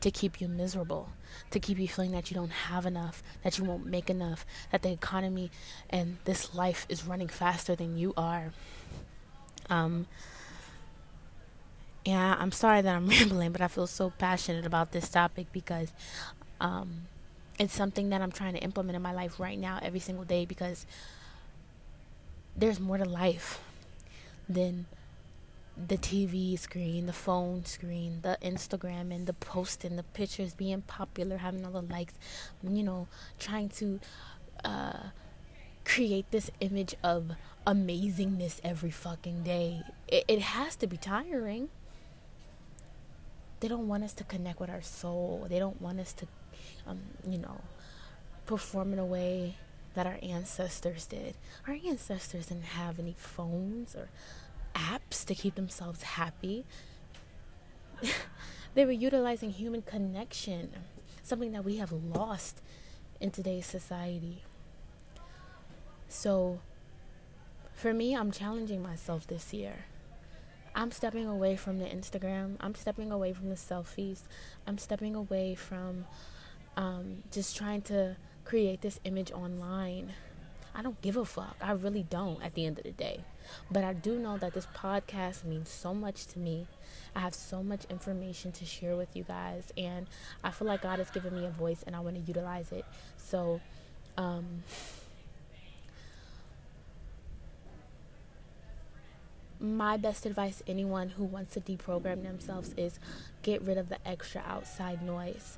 to 0.00 0.10
keep 0.10 0.40
you 0.40 0.48
miserable, 0.48 1.10
to 1.50 1.60
keep 1.60 1.78
you 1.78 1.88
feeling 1.88 2.12
that 2.12 2.30
you 2.30 2.34
don't 2.34 2.50
have 2.50 2.86
enough, 2.86 3.22
that 3.42 3.58
you 3.58 3.64
won't 3.64 3.86
make 3.86 4.10
enough, 4.10 4.46
that 4.72 4.82
the 4.82 4.90
economy 4.90 5.50
and 5.90 6.18
this 6.24 6.54
life 6.54 6.86
is 6.88 7.04
running 7.04 7.28
faster 7.28 7.74
than 7.74 7.96
you 7.96 8.12
are. 8.16 8.52
Um, 9.68 10.06
yeah, 12.04 12.36
I'm 12.38 12.52
sorry 12.52 12.82
that 12.82 12.94
I'm 12.94 13.08
rambling, 13.08 13.52
but 13.52 13.60
I 13.60 13.68
feel 13.68 13.86
so 13.86 14.10
passionate 14.10 14.64
about 14.64 14.92
this 14.92 15.08
topic 15.08 15.48
because 15.52 15.92
um, 16.60 17.02
it's 17.58 17.74
something 17.74 18.10
that 18.10 18.22
I'm 18.22 18.32
trying 18.32 18.54
to 18.54 18.60
implement 18.60 18.96
in 18.96 19.02
my 19.02 19.12
life 19.12 19.40
right 19.40 19.58
now, 19.58 19.78
every 19.82 20.00
single 20.00 20.24
day, 20.24 20.44
because 20.44 20.86
there's 22.56 22.80
more 22.80 22.96
to 22.96 23.04
life 23.04 23.60
than 24.48 24.86
the 25.76 25.98
TV 25.98 26.58
screen, 26.58 27.06
the 27.06 27.12
phone 27.12 27.64
screen, 27.64 28.20
the 28.22 28.38
Instagram, 28.42 29.14
and 29.14 29.26
the 29.26 29.34
posting, 29.34 29.96
the 29.96 30.02
pictures 30.02 30.54
being 30.54 30.82
popular, 30.82 31.38
having 31.38 31.64
all 31.64 31.72
the 31.72 31.82
likes, 31.82 32.14
you 32.62 32.82
know, 32.82 33.08
trying 33.38 33.68
to 33.68 34.00
uh, 34.64 35.08
create 35.84 36.30
this 36.30 36.50
image 36.60 36.94
of 37.02 37.32
amazingness 37.66 38.60
every 38.64 38.90
fucking 38.90 39.42
day. 39.42 39.82
It, 40.08 40.24
it 40.28 40.40
has 40.40 40.76
to 40.76 40.86
be 40.86 40.96
tiring. 40.96 41.68
They 43.60 43.68
don't 43.68 43.88
want 43.88 44.04
us 44.04 44.12
to 44.14 44.24
connect 44.24 44.60
with 44.60 44.70
our 44.70 44.82
soul. 44.82 45.46
They 45.48 45.58
don't 45.58 45.80
want 45.80 46.00
us 46.00 46.12
to, 46.14 46.26
um, 46.86 47.00
you 47.28 47.38
know, 47.38 47.60
perform 48.46 48.92
in 48.92 48.98
a 48.98 49.06
way 49.06 49.56
that 49.94 50.06
our 50.06 50.18
ancestors 50.22 51.06
did. 51.06 51.34
Our 51.66 51.76
ancestors 51.86 52.46
didn't 52.46 52.64
have 52.64 52.98
any 52.98 53.14
phones 53.18 53.96
or 53.96 54.10
apps 54.76 55.24
to 55.24 55.34
keep 55.34 55.54
themselves 55.54 56.02
happy. 56.02 56.64
they 58.74 58.84
were 58.84 58.92
utilizing 58.92 59.50
human 59.50 59.82
connection, 59.82 60.70
something 61.22 61.52
that 61.52 61.64
we 61.64 61.76
have 61.76 61.90
lost 61.92 62.60
in 63.20 63.30
today's 63.30 63.66
society. 63.66 64.42
So, 66.08 66.60
for 67.74 67.92
me, 67.92 68.14
I'm 68.14 68.30
challenging 68.30 68.82
myself 68.82 69.26
this 69.26 69.52
year. 69.52 69.86
I'm 70.74 70.90
stepping 70.90 71.26
away 71.26 71.56
from 71.56 71.78
the 71.78 71.86
Instagram. 71.86 72.56
I'm 72.60 72.74
stepping 72.74 73.10
away 73.10 73.32
from 73.32 73.48
the 73.48 73.54
selfies. 73.54 74.20
I'm 74.66 74.76
stepping 74.76 75.14
away 75.14 75.54
from 75.54 76.04
um, 76.76 77.22
just 77.30 77.56
trying 77.56 77.80
to 77.82 78.16
create 78.44 78.82
this 78.82 79.00
image 79.04 79.32
online. 79.32 80.12
I 80.76 80.82
don't 80.82 81.00
give 81.00 81.16
a 81.16 81.24
fuck. 81.24 81.56
I 81.60 81.72
really 81.72 82.02
don't 82.02 82.42
at 82.42 82.54
the 82.54 82.66
end 82.66 82.76
of 82.76 82.84
the 82.84 82.92
day. 82.92 83.24
But 83.70 83.82
I 83.82 83.94
do 83.94 84.18
know 84.18 84.36
that 84.36 84.52
this 84.52 84.66
podcast 84.76 85.44
means 85.44 85.70
so 85.70 85.94
much 85.94 86.26
to 86.28 86.38
me. 86.38 86.66
I 87.14 87.20
have 87.20 87.34
so 87.34 87.62
much 87.62 87.86
information 87.88 88.52
to 88.52 88.66
share 88.66 88.94
with 88.94 89.16
you 89.16 89.22
guys, 89.22 89.72
and 89.78 90.06
I 90.44 90.50
feel 90.50 90.68
like 90.68 90.82
God 90.82 90.98
has 90.98 91.10
given 91.10 91.34
me 91.34 91.46
a 91.46 91.50
voice 91.50 91.82
and 91.86 91.96
I 91.96 92.00
want 92.00 92.16
to 92.16 92.22
utilize 92.22 92.72
it. 92.72 92.84
So, 93.16 93.62
um, 94.18 94.64
my 99.58 99.96
best 99.96 100.26
advice 100.26 100.58
to 100.58 100.68
anyone 100.68 101.08
who 101.10 101.24
wants 101.24 101.54
to 101.54 101.60
deprogram 101.60 102.22
themselves 102.22 102.74
is 102.76 102.98
get 103.42 103.62
rid 103.62 103.78
of 103.78 103.88
the 103.88 104.06
extra 104.06 104.42
outside 104.46 105.02
noise. 105.02 105.56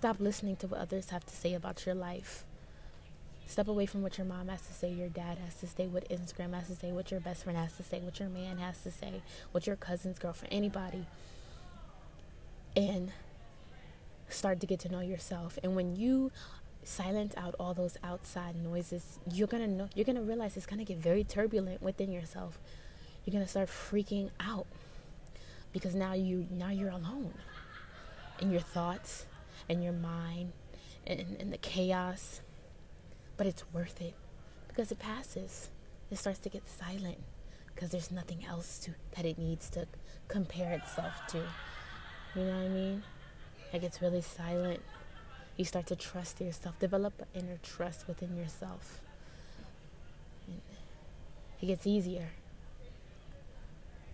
Stop 0.00 0.16
listening 0.18 0.56
to 0.56 0.66
what 0.66 0.80
others 0.80 1.10
have 1.10 1.26
to 1.26 1.36
say 1.36 1.52
about 1.52 1.84
your 1.84 1.94
life. 1.94 2.46
Step 3.46 3.68
away 3.68 3.84
from 3.84 4.00
what 4.00 4.16
your 4.16 4.26
mom 4.26 4.48
has 4.48 4.62
to 4.62 4.72
say, 4.72 4.90
your 4.90 5.10
dad 5.10 5.36
has 5.36 5.56
to 5.56 5.66
say, 5.66 5.86
what 5.86 6.08
Instagram 6.08 6.54
has 6.54 6.68
to 6.68 6.74
say, 6.74 6.90
what 6.90 7.10
your 7.10 7.20
best 7.20 7.44
friend 7.44 7.58
has 7.58 7.76
to 7.76 7.82
say, 7.82 8.00
what 8.00 8.18
your 8.18 8.30
man 8.30 8.56
has 8.56 8.80
to 8.80 8.90
say, 8.90 9.20
what 9.52 9.66
your 9.66 9.76
cousin's 9.76 10.18
girlfriend, 10.18 10.54
anybody. 10.54 11.04
And 12.74 13.12
start 14.30 14.58
to 14.60 14.66
get 14.66 14.80
to 14.80 14.88
know 14.88 15.00
yourself. 15.00 15.58
And 15.62 15.76
when 15.76 15.96
you 15.96 16.32
silence 16.82 17.34
out 17.36 17.54
all 17.60 17.74
those 17.74 17.98
outside 18.02 18.56
noises, 18.56 19.18
you're 19.30 19.48
gonna 19.48 19.66
know 19.66 19.90
you're 19.94 20.06
gonna 20.06 20.22
realize 20.22 20.56
it's 20.56 20.64
gonna 20.64 20.82
get 20.82 20.96
very 20.96 21.24
turbulent 21.24 21.82
within 21.82 22.10
yourself. 22.10 22.58
You're 23.26 23.34
gonna 23.34 23.46
start 23.46 23.68
freaking 23.68 24.30
out 24.40 24.66
because 25.74 25.94
now 25.94 26.14
you 26.14 26.46
now 26.50 26.70
you're 26.70 26.88
alone 26.88 27.34
in 28.40 28.50
your 28.50 28.62
thoughts 28.62 29.26
and 29.70 29.82
your 29.82 29.92
mind 29.94 30.52
and, 31.06 31.36
and 31.38 31.52
the 31.52 31.58
chaos 31.58 32.42
but 33.40 33.46
it's 33.46 33.64
worth 33.72 34.02
it 34.02 34.12
because 34.68 34.92
it 34.92 34.98
passes. 34.98 35.70
It 36.10 36.18
starts 36.18 36.38
to 36.40 36.50
get 36.50 36.68
silent 36.68 37.16
because 37.66 37.88
there's 37.88 38.10
nothing 38.10 38.44
else 38.44 38.78
to 38.80 38.90
that 39.16 39.24
it 39.24 39.38
needs 39.38 39.70
to 39.70 39.86
compare 40.28 40.72
itself 40.72 41.26
to. 41.28 41.38
You 42.34 42.42
know 42.44 42.54
what 42.54 42.64
I 42.64 42.68
mean? 42.68 43.02
It 43.72 43.80
gets 43.80 44.02
really 44.02 44.20
silent. 44.20 44.80
You 45.56 45.64
start 45.64 45.86
to 45.86 45.96
trust 45.96 46.38
yourself, 46.42 46.78
develop 46.78 47.14
inner 47.34 47.56
trust 47.62 48.06
within 48.06 48.36
yourself. 48.36 49.00
It 51.62 51.66
gets 51.66 51.86
easier. 51.86 52.28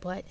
But 0.01 0.25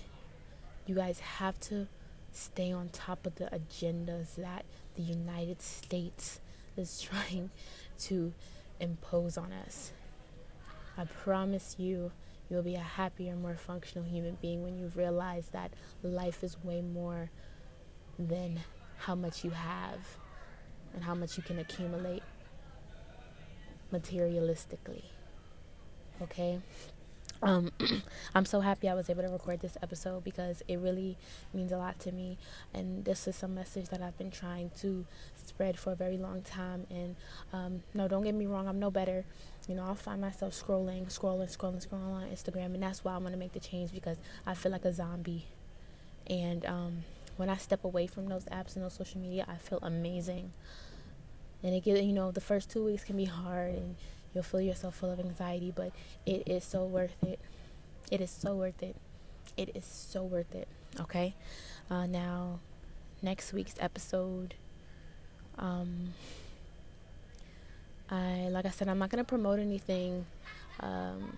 you 0.85 0.95
guys 0.95 1.19
have 1.19 1.59
to 1.61 1.87
stay 2.35 2.71
on 2.71 2.89
top 2.89 3.25
of 3.25 3.35
the 3.35 3.45
agendas 3.45 4.35
that 4.35 4.65
the 4.95 5.01
United 5.01 5.61
States 5.61 6.39
is 6.77 7.01
trying 7.01 7.49
to 7.99 8.33
impose 8.79 9.37
on 9.37 9.53
us. 9.53 9.91
I 10.97 11.05
promise 11.05 11.75
you, 11.77 12.11
you'll 12.49 12.63
be 12.63 12.75
a 12.75 12.79
happier, 12.79 13.35
more 13.35 13.55
functional 13.55 14.07
human 14.07 14.37
being 14.41 14.63
when 14.63 14.77
you 14.77 14.91
realize 14.95 15.47
that 15.47 15.71
life 16.03 16.43
is 16.43 16.61
way 16.63 16.81
more 16.81 17.31
than 18.17 18.61
how 18.97 19.15
much 19.15 19.43
you 19.43 19.51
have 19.51 19.99
and 20.93 21.03
how 21.03 21.13
much 21.13 21.37
you 21.37 21.43
can 21.43 21.59
accumulate 21.59 22.23
materialistically. 23.91 25.03
Okay? 26.21 26.59
Um, 27.41 27.71
I'm 28.35 28.45
so 28.45 28.61
happy 28.61 28.89
I 28.89 28.93
was 28.93 29.09
able 29.09 29.23
to 29.23 29.29
record 29.29 29.59
this 29.59 29.77
episode 29.81 30.23
because 30.23 30.61
it 30.67 30.77
really 30.77 31.17
means 31.53 31.71
a 31.71 31.77
lot 31.77 31.99
to 32.01 32.11
me. 32.11 32.37
And 32.73 33.05
this 33.05 33.27
is 33.27 33.35
some 33.35 33.55
message 33.55 33.89
that 33.89 34.01
I've 34.01 34.17
been 34.17 34.31
trying 34.31 34.71
to 34.81 35.05
spread 35.35 35.77
for 35.77 35.91
a 35.91 35.95
very 35.95 36.17
long 36.17 36.41
time. 36.41 36.87
And 36.89 37.15
um, 37.53 37.83
no, 37.93 38.07
don't 38.07 38.23
get 38.23 38.35
me 38.35 38.45
wrong, 38.45 38.67
I'm 38.67 38.79
no 38.79 38.91
better. 38.91 39.25
You 39.67 39.75
know, 39.75 39.83
I'll 39.83 39.95
find 39.95 40.21
myself 40.21 40.53
scrolling, 40.53 41.05
scrolling, 41.07 41.55
scrolling, 41.55 41.85
scrolling 41.85 42.13
on 42.13 42.29
Instagram. 42.29 42.73
And 42.73 42.83
that's 42.83 43.03
why 43.03 43.13
I 43.13 43.17
want 43.17 43.33
to 43.33 43.39
make 43.39 43.53
the 43.53 43.59
change 43.59 43.91
because 43.91 44.17
I 44.45 44.53
feel 44.53 44.71
like 44.71 44.85
a 44.85 44.93
zombie. 44.93 45.45
And 46.27 46.65
um, 46.65 47.03
when 47.37 47.49
I 47.49 47.57
step 47.57 47.83
away 47.83 48.07
from 48.07 48.27
those 48.27 48.45
apps 48.45 48.75
and 48.75 48.83
those 48.83 48.93
social 48.93 49.19
media, 49.19 49.45
I 49.47 49.57
feel 49.57 49.79
amazing. 49.81 50.53
And 51.63 51.73
it 51.73 51.83
gives, 51.83 52.01
you 52.01 52.13
know, 52.13 52.31
the 52.31 52.41
first 52.41 52.69
two 52.69 52.85
weeks 52.85 53.03
can 53.03 53.17
be 53.17 53.25
hard 53.25 53.75
and 53.75 53.95
you'll 54.35 54.43
feel 54.43 54.61
yourself 54.61 54.95
full 54.95 55.11
of 55.11 55.19
anxiety, 55.19 55.71
but 55.73 55.91
it 56.25 56.43
is 56.45 56.63
so 56.63 56.83
worth 56.83 57.15
it. 57.23 57.39
It 58.11 58.21
is 58.21 58.29
so 58.29 58.53
worth 58.53 58.83
it. 58.83 58.95
It 59.57 59.75
is 59.75 59.85
so 59.85 60.23
worth 60.23 60.53
it. 60.53 60.67
Okay. 60.99 61.33
Uh, 61.89 62.05
now, 62.05 62.59
next 63.21 63.53
week's 63.53 63.75
episode, 63.79 64.55
um, 65.57 66.13
I 68.09 68.49
like 68.49 68.65
I 68.65 68.69
said, 68.69 68.89
I'm 68.89 68.99
not 68.99 69.09
gonna 69.09 69.23
promote 69.23 69.59
anything 69.59 70.25
um, 70.81 71.37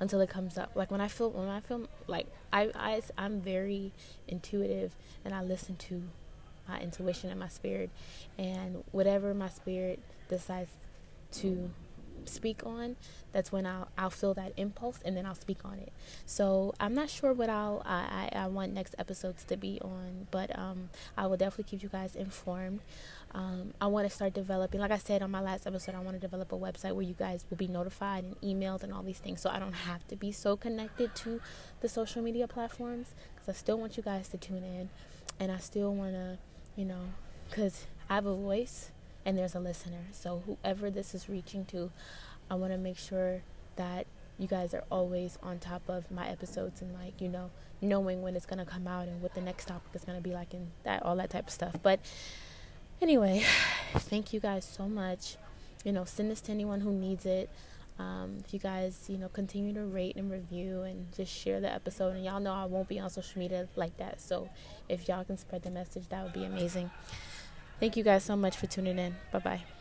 until 0.00 0.20
it 0.20 0.30
comes 0.30 0.56
up. 0.56 0.70
Like 0.74 0.90
when 0.90 1.00
I 1.00 1.08
feel 1.08 1.30
when 1.30 1.48
I 1.48 1.60
feel 1.60 1.88
like 2.06 2.26
I 2.52 2.70
I 2.74 3.02
I'm 3.18 3.40
very 3.40 3.92
intuitive 4.28 4.94
and 5.24 5.34
I 5.34 5.42
listen 5.42 5.76
to 5.76 6.02
my 6.68 6.80
intuition 6.80 7.30
and 7.30 7.38
my 7.38 7.48
spirit, 7.48 7.90
and 8.38 8.84
whatever 8.92 9.34
my 9.34 9.48
spirit 9.48 10.00
decides 10.28 10.70
to 11.40 11.70
speak 12.28 12.64
on, 12.64 12.96
that's 13.32 13.52
when 13.52 13.66
I'll 13.66 13.88
I'll 13.98 14.10
feel 14.10 14.34
that 14.34 14.52
impulse 14.56 14.98
and 15.04 15.16
then 15.16 15.26
I'll 15.26 15.34
speak 15.34 15.58
on 15.64 15.78
it. 15.78 15.92
So 16.26 16.74
I'm 16.80 16.94
not 16.94 17.10
sure 17.10 17.32
what 17.32 17.50
I'll 17.50 17.82
I, 17.84 18.30
I, 18.32 18.46
want 18.46 18.72
next 18.72 18.94
episodes 18.98 19.44
to 19.44 19.56
be 19.56 19.80
on, 19.82 20.28
but 20.30 20.56
um, 20.58 20.90
I 21.16 21.26
will 21.26 21.36
definitely 21.36 21.64
keep 21.64 21.82
you 21.82 21.88
guys 21.88 22.14
informed. 22.16 22.80
Um, 23.32 23.74
I 23.80 23.88
want 23.88 24.08
to 24.08 24.14
start 24.14 24.32
developing, 24.32 24.80
like 24.80 24.92
I 24.92 24.98
said 24.98 25.20
on 25.20 25.30
my 25.30 25.40
last 25.40 25.66
episode, 25.66 25.96
I 25.96 26.00
want 26.00 26.16
to 26.16 26.20
develop 26.20 26.52
a 26.52 26.56
website 26.56 26.92
where 26.92 27.02
you 27.02 27.14
guys 27.14 27.44
will 27.50 27.56
be 27.56 27.66
notified 27.66 28.24
and 28.24 28.40
emailed 28.40 28.84
and 28.84 28.92
all 28.92 29.02
these 29.02 29.18
things, 29.18 29.40
so 29.40 29.50
I 29.50 29.58
don't 29.58 29.72
have 29.72 30.06
to 30.08 30.16
be 30.16 30.30
so 30.30 30.56
connected 30.56 31.14
to 31.16 31.40
the 31.80 31.88
social 31.88 32.22
media 32.22 32.46
platforms 32.46 33.14
because 33.34 33.48
I 33.48 33.52
still 33.52 33.78
want 33.78 33.96
you 33.96 34.02
guys 34.02 34.28
to 34.28 34.36
tune 34.36 34.62
in, 34.62 34.88
and 35.40 35.50
I 35.50 35.58
still 35.58 35.92
want 35.92 36.12
to, 36.12 36.38
you 36.76 36.84
know, 36.84 37.10
because 37.50 37.86
I 38.08 38.14
have 38.14 38.26
a 38.26 38.34
voice 38.36 38.90
and 39.24 39.38
there's 39.38 39.54
a 39.54 39.60
listener. 39.60 40.04
So 40.12 40.42
whoever 40.46 40.90
this 40.90 41.14
is 41.14 41.28
reaching 41.28 41.64
to, 41.66 41.90
I 42.50 42.54
want 42.54 42.72
to 42.72 42.78
make 42.78 42.98
sure 42.98 43.42
that 43.76 44.06
you 44.38 44.48
guys 44.48 44.74
are 44.74 44.84
always 44.90 45.38
on 45.42 45.58
top 45.58 45.82
of 45.88 46.10
my 46.10 46.28
episodes 46.28 46.82
and 46.82 46.92
like 46.92 47.20
you 47.20 47.28
know 47.28 47.50
knowing 47.80 48.22
when 48.22 48.34
it's 48.34 48.46
gonna 48.46 48.64
come 48.64 48.86
out 48.86 49.06
and 49.06 49.22
what 49.22 49.34
the 49.34 49.40
next 49.40 49.66
topic 49.66 49.90
is 49.94 50.04
gonna 50.04 50.20
be 50.20 50.32
like 50.32 50.54
and 50.54 50.70
that 50.82 51.02
all 51.04 51.16
that 51.16 51.30
type 51.30 51.46
of 51.46 51.52
stuff. 51.52 51.76
But 51.82 52.00
anyway, 53.00 53.44
thank 53.94 54.32
you 54.32 54.40
guys 54.40 54.64
so 54.64 54.88
much. 54.88 55.36
You 55.84 55.92
know, 55.92 56.04
send 56.04 56.30
this 56.30 56.40
to 56.42 56.52
anyone 56.52 56.80
who 56.80 56.92
needs 56.92 57.26
it. 57.26 57.50
Um, 57.98 58.38
if 58.44 58.52
you 58.52 58.58
guys, 58.58 59.04
you 59.06 59.18
know, 59.18 59.28
continue 59.28 59.72
to 59.74 59.82
rate 59.82 60.16
and 60.16 60.30
review 60.30 60.82
and 60.82 61.06
just 61.14 61.32
share 61.32 61.60
the 61.60 61.72
episode, 61.72 62.16
and 62.16 62.24
y'all 62.24 62.40
know 62.40 62.52
I 62.52 62.64
won't 62.64 62.88
be 62.88 62.98
on 62.98 63.08
social 63.08 63.38
media 63.38 63.68
like 63.76 63.96
that. 63.98 64.20
So 64.20 64.48
if 64.88 65.06
y'all 65.06 65.24
can 65.24 65.38
spread 65.38 65.62
the 65.62 65.70
message, 65.70 66.08
that 66.08 66.24
would 66.24 66.32
be 66.32 66.44
amazing. 66.44 66.90
Thank 67.80 67.96
you 67.96 68.04
guys 68.04 68.24
so 68.24 68.36
much 68.36 68.56
for 68.56 68.66
tuning 68.66 68.98
in. 68.98 69.16
Bye 69.32 69.38
bye. 69.40 69.73